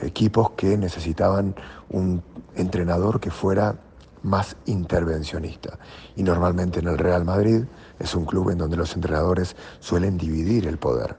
[0.00, 1.54] equipos que necesitaban
[1.90, 2.22] un
[2.56, 3.76] entrenador que fuera
[4.22, 5.78] más intervencionista.
[6.16, 7.64] Y normalmente en el Real Madrid
[7.98, 11.16] es un club en donde los entrenadores suelen dividir el poder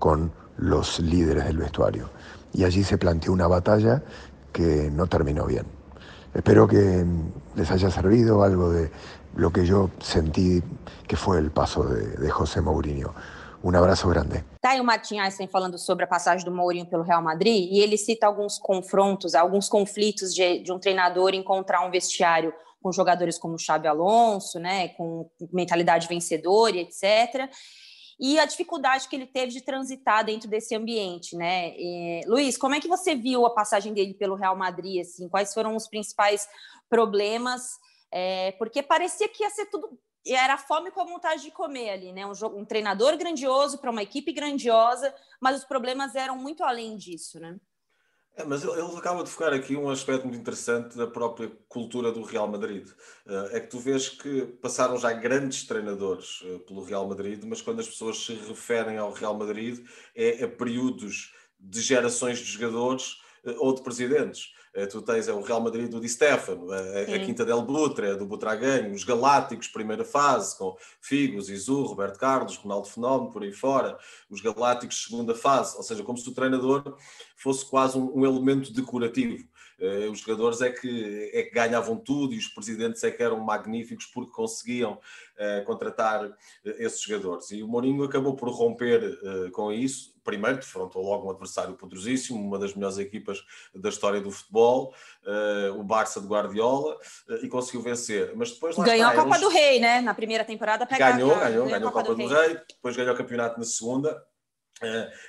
[0.00, 2.10] con los líderes del vestuario.
[2.52, 4.02] Y allí se planteó una batalla
[4.52, 5.66] que no terminó bien.
[6.34, 7.04] Espero que
[7.54, 8.90] les haya servido algo de
[9.36, 10.60] lo que yo sentí
[11.06, 13.14] que fue el paso de, de José Mourinho.
[13.62, 14.42] Um abraço grande.
[14.60, 17.80] Tá aí o Martin Einstein falando sobre a passagem do Mourinho pelo Real Madrid e
[17.80, 23.38] ele cita alguns confrontos, alguns conflitos de, de um treinador encontrar um vestiário com jogadores
[23.38, 27.50] como Xabi Alonso, né, com mentalidade vencedora, etc.
[28.20, 31.70] E a dificuldade que ele teve de transitar dentro desse ambiente, né?
[31.70, 35.00] E, Luiz, como é que você viu a passagem dele pelo Real Madrid?
[35.00, 36.46] Assim, quais foram os principais
[36.88, 37.78] problemas?
[38.12, 42.12] É, porque parecia que ia ser tudo era fome com a vontade de comer ali,
[42.12, 42.26] né?
[42.26, 47.40] Um, um treinador grandioso para uma equipe grandiosa, mas os problemas eram muito além disso,
[47.40, 47.56] né?
[48.40, 52.22] É, mas ele acaba de focar aqui um aspecto muito interessante da própria cultura do
[52.22, 52.88] Real Madrid.
[53.26, 57.60] Eh, é que tu vês que passaram já grandes treinadores eh, pelo Real Madrid, mas
[57.60, 59.84] quando as pessoas se referem ao Real Madrid
[60.14, 64.54] é a períodos de gerações de jogadores eh, ou de presidentes.
[64.72, 66.76] Eh, tu tens é o Real Madrid do Di Stefano, a,
[67.16, 72.56] a Quinta del Butre, do Butraganho, os Galácticos, primeira fase, com Figo, Zizu, Roberto Carlos,
[72.56, 73.98] Ronaldo Fenómeno, por aí fora,
[74.28, 76.96] os Galácticos, segunda fase, ou seja, como se o treinador
[77.36, 79.44] fosse quase um, um elemento decorativo.
[79.80, 83.40] Uh, os jogadores é que, é que ganhavam tudo e os presidentes é que eram
[83.40, 87.50] magníficos porque conseguiam uh, contratar uh, esses jogadores.
[87.50, 89.00] E o Mourinho acabou por romper
[89.52, 90.09] com isso.
[90.24, 93.42] Primeiro, defrontou logo um adversário poderosíssimo, uma das melhores equipas
[93.74, 94.94] da história do futebol,
[95.76, 96.98] o Barça de Guardiola,
[97.42, 98.32] e conseguiu vencer.
[98.36, 100.00] Mas depois Ganhou está, a Copa do Rei, né?
[100.00, 100.84] Na primeira temporada.
[100.84, 102.48] Ganhou, ganhou, ganhou, ganhou a Copa, Copa do, do Rei.
[102.48, 104.22] Rei, depois ganhou o campeonato na segunda.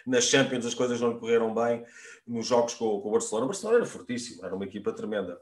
[0.06, 1.84] nas Champions as coisas não correram bem
[2.28, 3.46] nos jogos com, com, o Barcelona.
[3.46, 5.38] O Barcelona era fortíssimo, era uma equipa tremenda.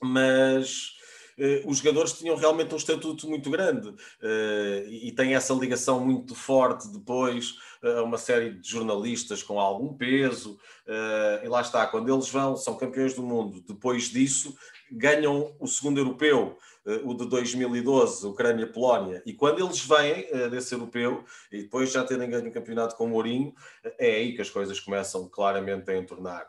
[0.00, 0.92] Mas
[1.38, 6.34] eh, os jogadores tinham realmente um estatuto muito grande eh, e tem essa ligação muito
[6.34, 10.58] forte depois a uma série de jornalistas com algum peso.
[11.42, 13.62] e lá está, quando eles vão, são campeões do mundo.
[13.66, 14.56] Depois disso,
[14.90, 16.56] ganham o segundo europeu.
[16.84, 22.28] Eh, o de 2012, Ucrânia-Polónia, e quando eles vêm desse europeu, e depois já terem
[22.28, 23.54] ganho o campeonato com o Mourinho,
[23.98, 26.44] é aí que as coisas começam claramente a entornar,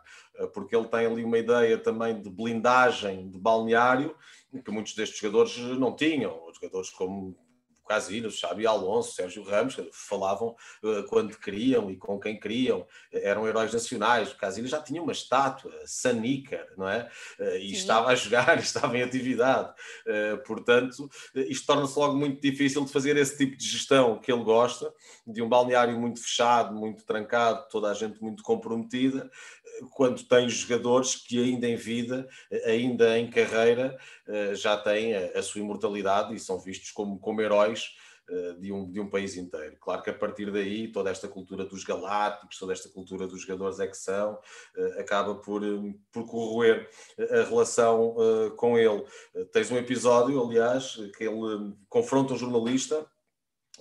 [0.54, 4.16] porque ele tem ali uma ideia também de blindagem de balneário,
[4.64, 7.38] que muitos destes jogadores não tinham, jogadores como
[7.86, 13.74] Casilhas, Xabi Alonso, Sérgio Ramos, falavam uh, quando queriam e com quem queriam, eram heróis
[13.74, 14.32] nacionais.
[14.32, 17.10] O Casilhas já tinha uma estátua, Sanica, não é?
[17.40, 17.76] Uh, e Sim.
[17.76, 19.74] estava a jogar, estava em atividade.
[20.46, 24.94] Portanto, isto torna-se logo muito difícil de fazer esse tipo de gestão que ele gosta,
[25.26, 29.30] de um balneário muito fechado, muito trancado, toda a gente muito comprometida,
[29.92, 32.28] quando tem jogadores que ainda em vida,
[32.66, 33.98] ainda em carreira,
[34.53, 37.93] já têm a, a sua imortalidade e são vistos como, como heróis
[38.30, 39.76] eh, de um, de um país inteiro.
[39.82, 43.82] Claro que a partir daí, toda esta cultura dos galácticos, toda esta cultura dos jogadores
[43.82, 44.39] é que são,
[44.78, 48.15] eh, acaba por, eh, por corroer a relação
[48.55, 49.03] com ele.
[49.51, 53.05] Tens um episódio, aliás, que ele confronta um jornalista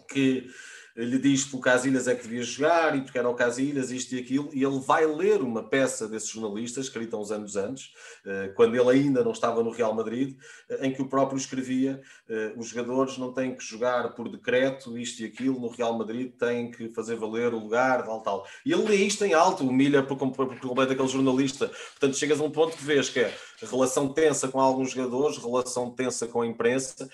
[0.08, 0.48] que
[0.96, 4.14] lhe diz que o Casilhas é que devia jogar e porque era o Casilhas, isto
[4.14, 7.90] e aquilo, e ele vai ler uma peça desse jornalista, escrita uns anos antes,
[8.26, 10.36] eh, quando ele ainda não estava no Real Madrid,
[10.68, 14.98] eh, em que o próprio escrevia: eh, os jogadores não têm que jogar por decreto,
[14.98, 18.46] isto e aquilo, no Real Madrid têm que fazer valer o lugar, tal, tal.
[18.64, 21.68] E ele lê isto em alto, humilha por completo aquele jornalista.
[21.68, 23.34] Portanto, chegas a um ponto que vês que é
[23.66, 27.08] relação tensa com alguns jogadores, relação tensa com a imprensa,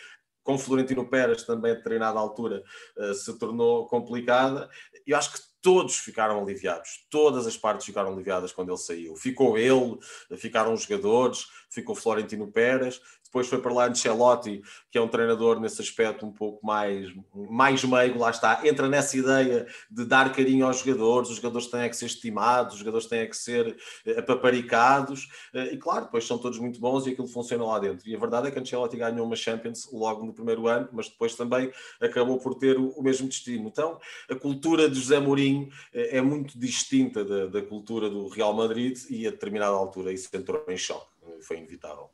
[0.48, 2.64] com Florentino Pérez também a determinada altura
[2.96, 4.70] uh, se tornou complicada.
[5.06, 9.14] Eu acho que todos ficaram aliviados, todas as partes ficaram aliviadas quando ele saiu.
[9.14, 9.98] Ficou ele,
[10.38, 15.60] ficaram os jogadores, ficou Florentino Pérez, depois foi para lá Ancelotti, que é um treinador
[15.60, 20.66] nesse aspecto um pouco mais, mais meigo, lá está, entra nessa ideia de dar carinho
[20.66, 23.76] aos jogadores, os jogadores têm que ser estimados, os jogadores têm que ser
[24.06, 28.08] eh, apaparicados, eh, e claro, depois são todos muito bons e aquilo funciona lá dentro.
[28.08, 31.34] E a verdade é que Ancelotti ganhou uma Champions logo no primeiro ano, mas depois
[31.34, 31.70] também
[32.00, 33.68] acabou por ter o mesmo destino.
[33.68, 34.00] Então,
[34.30, 38.98] a cultura de José Mourinho eh, é muito distinta da, da cultura do Real Madrid
[39.10, 41.06] e a determinada altura isso entrou em choque,
[41.42, 42.08] foi inevitável.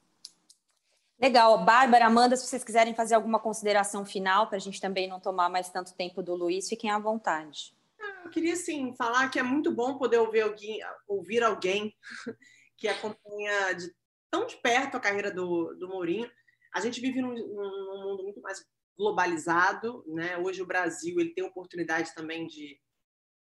[1.25, 1.65] Legal.
[1.65, 5.49] Bárbara, Amanda, se vocês quiserem fazer alguma consideração final, para a gente também não tomar
[5.49, 7.75] mais tanto tempo do Luiz, fiquem à vontade.
[7.99, 11.97] Ah, eu queria, sim, falar que é muito bom poder ouvir alguém, ouvir alguém
[12.77, 13.91] que acompanha de,
[14.31, 16.31] tão de perto a carreira do, do Mourinho.
[16.75, 18.63] A gente vive num, num mundo muito mais
[18.95, 20.37] globalizado, né?
[20.37, 22.79] Hoje o Brasil ele tem oportunidade também de,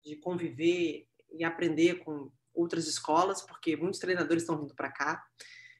[0.04, 5.24] de conviver e aprender com outras escolas, porque muitos treinadores estão vindo para cá.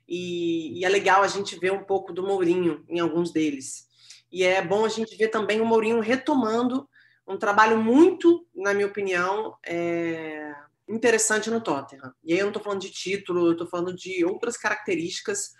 [0.08, 3.86] E, e, é legal a gente ver um pouco do Mourinho em alguns deles.
[4.32, 6.88] E é bom a gente ver também o Mourinho retomando
[7.26, 10.54] um trabalho muito, na minha opinião, é,
[10.88, 12.12] interessante no Tottenham.
[12.24, 15.52] E aí eu não estou falando de título, eu estou falando de outras características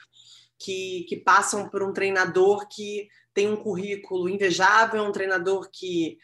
[0.59, 6.18] que, que passam por um treinador que tem um currículo invejável, um treinador que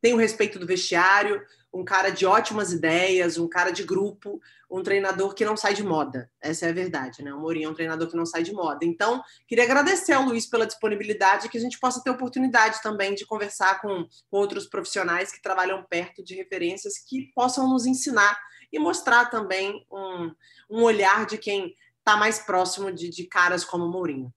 [0.00, 1.40] tem o respeito do vestiário,
[1.72, 4.40] um cara de ótimas ideias, um cara de grupo,
[4.70, 6.30] um treinador que não sai de moda.
[6.40, 7.32] Essa é a verdade, né?
[7.32, 8.84] O Mourinho é um treinador que não sai de moda.
[8.84, 13.26] Então, queria agradecer ao Luiz pela disponibilidade, que a gente possa ter oportunidade também de
[13.26, 18.38] conversar com, outros profissionais que trabalham perto de referências que possam nos ensinar
[18.72, 20.30] e mostrar também um,
[20.70, 24.32] um olhar de quem está mais próximo de, de caras como o Mourinho.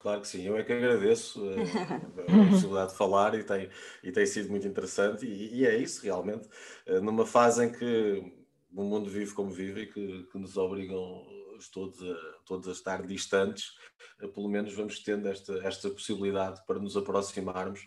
[0.00, 1.60] Claro que sim, eu é que agradeço uh,
[2.24, 3.68] a possibilidade de falar e tem,
[4.02, 6.48] e tem sido muito interessante, e, e é isso realmente,
[6.88, 8.32] uh, numa fase em que
[8.72, 11.22] o mundo vive como vive e que, que nos obrigam
[11.70, 13.74] todos a, todos a estar distantes,
[14.22, 17.86] uh, pelo menos vamos tendo esta, esta possibilidade para nos aproximarmos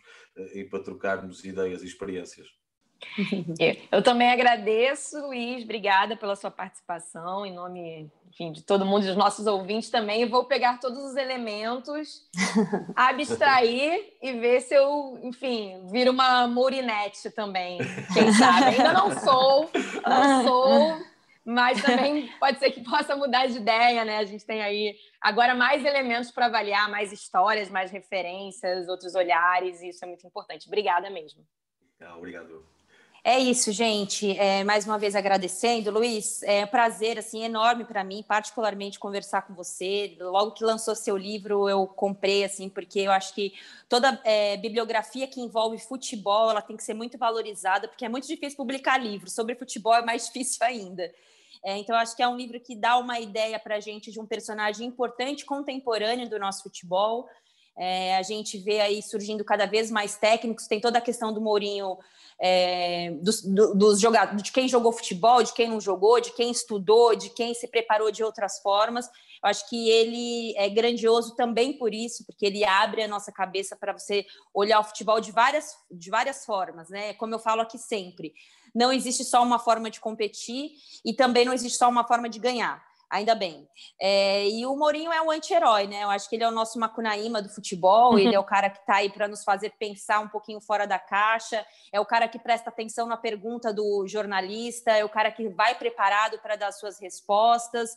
[0.53, 2.47] e para trocarmos ideias e experiências.
[3.91, 9.16] Eu também agradeço, Luiz, obrigada pela sua participação, em nome enfim, de todo mundo, dos
[9.16, 10.28] nossos ouvintes também.
[10.28, 12.28] vou pegar todos os elementos,
[12.95, 17.78] abstrair e ver se eu, enfim, viro uma Mourinete também,
[18.12, 18.76] quem sabe.
[18.76, 19.70] Ainda não sou,
[20.08, 20.97] não sou,
[21.45, 24.18] mas também pode ser que possa mudar de ideia, né?
[24.18, 29.80] A gente tem aí agora mais elementos para avaliar, mais histórias, mais referências, outros olhares,
[29.84, 30.68] e isso é muito importante.
[30.68, 31.45] Obrigada mesmo.
[32.01, 32.66] Ah, obrigado.
[33.26, 34.38] É isso, gente.
[34.38, 36.43] É, mais uma vez agradecendo, Luiz.
[36.43, 40.17] É um prazer assim enorme para mim, particularmente conversar com você.
[40.19, 43.53] Logo que lançou seu livro, eu comprei assim, porque eu acho que
[43.88, 48.28] toda é, bibliografia que envolve futebol, ela tem que ser muito valorizada, porque é muito
[48.28, 51.09] difícil publicar livro sobre futebol, é mais difícil ainda.
[51.63, 54.19] É, então, acho que é um livro que dá uma ideia para a gente de
[54.19, 57.30] um personagem importante, contemporâneo do nosso futebol.
[57.76, 61.41] É, a gente vê aí surgindo cada vez mais técnicos, tem toda a questão do
[61.41, 61.97] Mourinho
[62.39, 67.15] é, dos, dos jogadores, de quem jogou futebol, de quem não jogou, de quem estudou,
[67.15, 69.07] de quem se preparou de outras formas.
[69.07, 73.76] Eu acho que ele é grandioso também por isso, porque ele abre a nossa cabeça
[73.76, 77.13] para você olhar o futebol de várias, de várias formas, né?
[77.15, 78.34] Como eu falo aqui sempre,
[78.74, 80.71] não existe só uma forma de competir
[81.03, 82.84] e também não existe só uma forma de ganhar
[83.14, 83.70] ainda bem.
[84.01, 86.03] É, e o Mourinho é um anti-herói, né?
[86.03, 88.80] Eu acho que ele é o nosso Macunaíma do futebol, ele é o cara que
[88.80, 92.39] está aí para nos fazer pensar um pouquinho fora da caixa, é o cara que
[92.39, 96.99] presta atenção na pergunta do jornalista, é o cara que vai preparado para dar suas
[96.99, 97.91] respostas.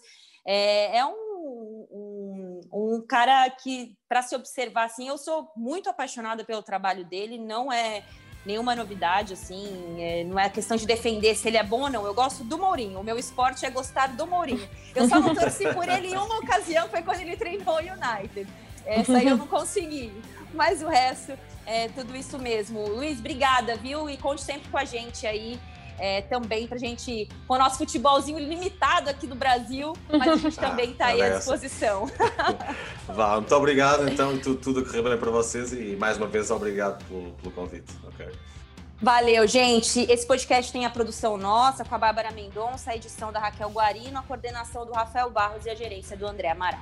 [0.47, 6.45] É, é um, um, um cara que, para se observar assim, eu sou muito apaixonada
[6.45, 8.05] pelo trabalho dele, não é
[8.47, 12.07] nenhuma novidade, assim, é, não é questão de defender se ele é bom ou não.
[12.07, 14.67] Eu gosto do Mourinho, o meu esporte é gostar do Mourinho.
[14.95, 18.49] Eu só não torci por ele em uma ocasião, foi quando ele treinou o United.
[18.87, 20.13] Essa aí eu não consegui,
[20.55, 21.37] mas o resto
[21.67, 22.87] é tudo isso mesmo.
[22.89, 24.09] Luiz, obrigada, viu?
[24.09, 25.59] E conte sempre com a gente aí.
[25.99, 30.37] É, também para a gente, com o nosso futebolzinho limitado aqui do Brasil, mas a
[30.37, 32.07] gente também está aí à disposição.
[33.09, 37.03] Vá, muito obrigado então, tudo, tudo que bem para vocês e mais uma vez obrigado
[37.05, 37.93] pelo, pelo convite.
[38.09, 38.31] Okay.
[39.01, 40.01] Valeu, gente.
[40.11, 44.19] Esse podcast tem a produção nossa, com a Bárbara Mendonça, a edição da Raquel Guarino,
[44.19, 46.81] a coordenação do Rafael Barros e a gerência do André Amaral.